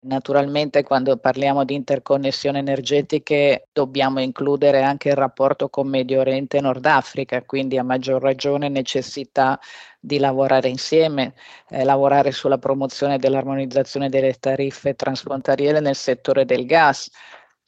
Naturalmente 0.06 0.84
quando 0.84 1.16
parliamo 1.16 1.64
di 1.64 1.76
interconnessioni 1.76 2.58
energetiche 2.58 3.70
dobbiamo 3.72 4.20
includere 4.20 4.82
anche 4.82 5.10
il 5.10 5.16
rapporto 5.16 5.70
con 5.70 5.88
Medio 5.88 6.20
Oriente 6.20 6.58
e 6.58 6.62
Nord 6.62 6.86
Africa, 6.86 7.42
quindi 7.44 7.78
a 7.78 7.84
maggior 7.84 8.22
ragione 8.22 8.68
necessità 8.68 9.58
di 10.02 10.20
lavorare 10.20 10.68
insieme, 10.68 11.34
eh, 11.70 11.86
lavorare 11.86 12.32
sulla 12.34 12.58
promozione 12.58 13.18
dell'armonizzazione 13.18 14.10
delle 14.10 14.34
tariffe 14.34 14.94
transfrontaliere 14.96 15.80
nel 15.80 15.96
settore 15.96 16.44
del 16.44 16.66
gas, 16.66 17.10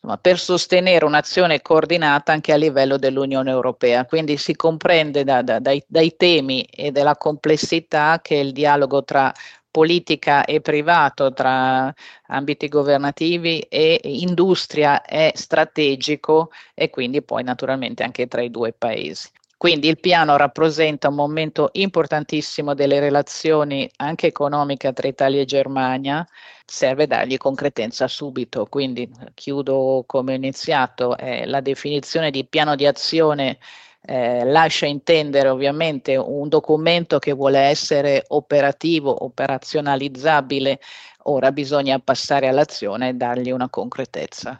insomma, 0.06 0.18
per 0.18 0.40
sostenere 0.40 1.06
un'azione 1.06 1.62
coordinata 1.62 2.32
anche 2.32 2.54
a 2.54 2.56
livello 2.56 2.98
dell'Unione 2.98 3.50
Europea. 3.50 4.06
Quindi 4.06 4.38
si 4.38 4.56
comprende 4.56 5.24
da, 5.24 5.42
da, 5.42 5.60
dai, 5.60 5.84
dai 5.88 6.16
temi 6.16 6.62
e 6.64 6.92
della 6.92 7.16
complessità 7.18 8.20
che 8.22 8.36
il 8.36 8.52
dialogo 8.52 9.04
tra 9.04 9.34
politica 9.70 10.46
e 10.46 10.62
privato, 10.62 11.34
tra 11.34 11.94
ambiti 12.28 12.70
governativi 12.70 13.60
e 13.62 14.00
industria 14.04 15.02
è 15.02 15.32
strategico 15.36 16.52
e 16.74 16.90
quindi 16.90 17.22
poi 17.22 17.44
naturalmente 17.44 18.04
anche 18.04 18.28
tra 18.28 18.42
i 18.42 18.50
due 18.50 18.72
paesi. 18.72 19.30
Quindi 19.58 19.88
il 19.88 20.00
piano 20.00 20.36
rappresenta 20.36 21.08
un 21.08 21.16
momento 21.16 21.70
importantissimo 21.74 22.74
delle 22.74 23.00
relazioni 23.00 23.90
anche 23.98 24.28
economiche 24.28 24.92
tra 24.94 25.08
Italia 25.08 25.42
e 25.42 25.46
Germania, 25.46 26.28
serve 26.66 27.08
dargli 27.08 27.38
concretezza 27.38 28.08
subito, 28.08 28.66
quindi 28.66 29.10
chiudo 29.34 30.04
come 30.06 30.34
ho 30.34 30.36
iniziato, 30.36 31.18
eh, 31.18 31.46
la 31.46 31.62
definizione 31.62 32.32
di 32.32 32.46
piano 32.46 32.76
di 32.76 32.86
azione 32.86 33.58
eh, 34.02 34.44
lascia 34.46 34.86
intendere 34.86 35.50
ovviamente 35.50 36.16
un 36.16 36.48
documento 36.50 37.18
che 37.20 37.34
vuole 37.34 37.60
essere 37.60 38.24
operativo, 38.28 39.24
operazionalizzabile, 39.24 40.80
ora 41.24 41.52
bisogna 41.52 41.98
passare 42.00 42.48
all'azione 42.48 43.10
e 43.10 43.14
dargli 43.14 43.52
una 43.52 43.70
concretezza. 43.70 44.60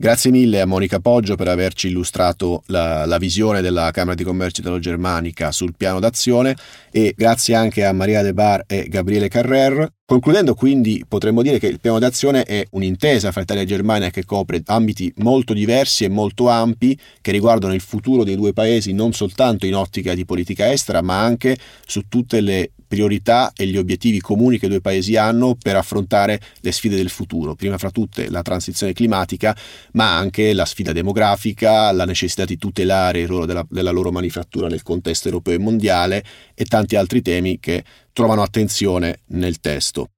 Grazie 0.00 0.30
mille 0.30 0.60
a 0.60 0.64
Monica 0.64 1.00
Poggio 1.00 1.34
per 1.34 1.48
averci 1.48 1.88
illustrato 1.88 2.62
la, 2.66 3.04
la 3.04 3.18
visione 3.18 3.60
della 3.60 3.90
Camera 3.90 4.14
di 4.14 4.22
Commercio 4.22 4.60
italo-germanica 4.60 5.50
sul 5.50 5.74
piano 5.76 5.98
d'azione 5.98 6.56
e 6.92 7.14
grazie 7.16 7.56
anche 7.56 7.84
a 7.84 7.92
Maria 7.92 8.22
De 8.22 8.32
Bar 8.32 8.62
e 8.68 8.86
Gabriele 8.88 9.26
Carrer 9.26 9.92
Concludendo 10.10 10.54
quindi 10.54 11.04
potremmo 11.06 11.42
dire 11.42 11.58
che 11.58 11.66
il 11.66 11.80
piano 11.80 11.98
d'azione 11.98 12.44
è 12.44 12.66
un'intesa 12.70 13.30
fra 13.30 13.42
Italia 13.42 13.64
e 13.64 13.66
Germania 13.66 14.08
che 14.08 14.24
copre 14.24 14.62
ambiti 14.64 15.12
molto 15.16 15.52
diversi 15.52 16.04
e 16.04 16.08
molto 16.08 16.48
ampi 16.48 16.98
che 17.20 17.30
riguardano 17.30 17.74
il 17.74 17.82
futuro 17.82 18.24
dei 18.24 18.34
due 18.34 18.54
paesi 18.54 18.94
non 18.94 19.12
soltanto 19.12 19.66
in 19.66 19.74
ottica 19.74 20.14
di 20.14 20.24
politica 20.24 20.72
estera 20.72 21.02
ma 21.02 21.20
anche 21.20 21.58
su 21.84 22.08
tutte 22.08 22.40
le 22.40 22.70
priorità 22.88 23.52
e 23.54 23.66
gli 23.66 23.76
obiettivi 23.76 24.18
comuni 24.18 24.58
che 24.58 24.64
i 24.64 24.70
due 24.70 24.80
paesi 24.80 25.16
hanno 25.16 25.54
per 25.60 25.76
affrontare 25.76 26.40
le 26.60 26.72
sfide 26.72 26.96
del 26.96 27.10
futuro, 27.10 27.54
prima 27.54 27.76
fra 27.76 27.90
tutte 27.90 28.30
la 28.30 28.40
transizione 28.40 28.94
climatica 28.94 29.54
ma 29.92 30.16
anche 30.16 30.54
la 30.54 30.64
sfida 30.64 30.92
demografica, 30.92 31.92
la 31.92 32.06
necessità 32.06 32.46
di 32.46 32.56
tutelare 32.56 33.20
il 33.20 33.28
ruolo 33.28 33.44
della, 33.44 33.66
della 33.68 33.90
loro 33.90 34.10
manifattura 34.10 34.68
nel 34.68 34.82
contesto 34.82 35.28
europeo 35.28 35.56
e 35.56 35.58
mondiale 35.58 36.24
e 36.54 36.64
tanti 36.64 36.96
altri 36.96 37.20
temi 37.20 37.60
che 37.60 37.84
trovano 38.18 38.42
attenzione 38.42 39.20
nel 39.26 39.60
testo. 39.60 40.08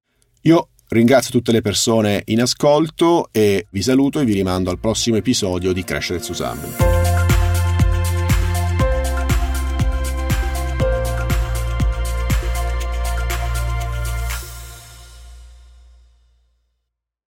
Io 0.43 0.69
Ringrazio 0.93 1.31
tutte 1.31 1.53
le 1.53 1.61
persone 1.61 2.23
in 2.27 2.41
ascolto 2.41 3.29
e 3.31 3.69
vi 3.71 3.81
saluto 3.81 4.19
e 4.19 4.25
vi 4.25 4.33
rimando 4.33 4.71
al 4.71 4.81
prossimo 4.81 5.15
episodio 5.15 5.73
di 5.73 5.85
Crescere 5.85 6.21
Susanne. 6.21 7.00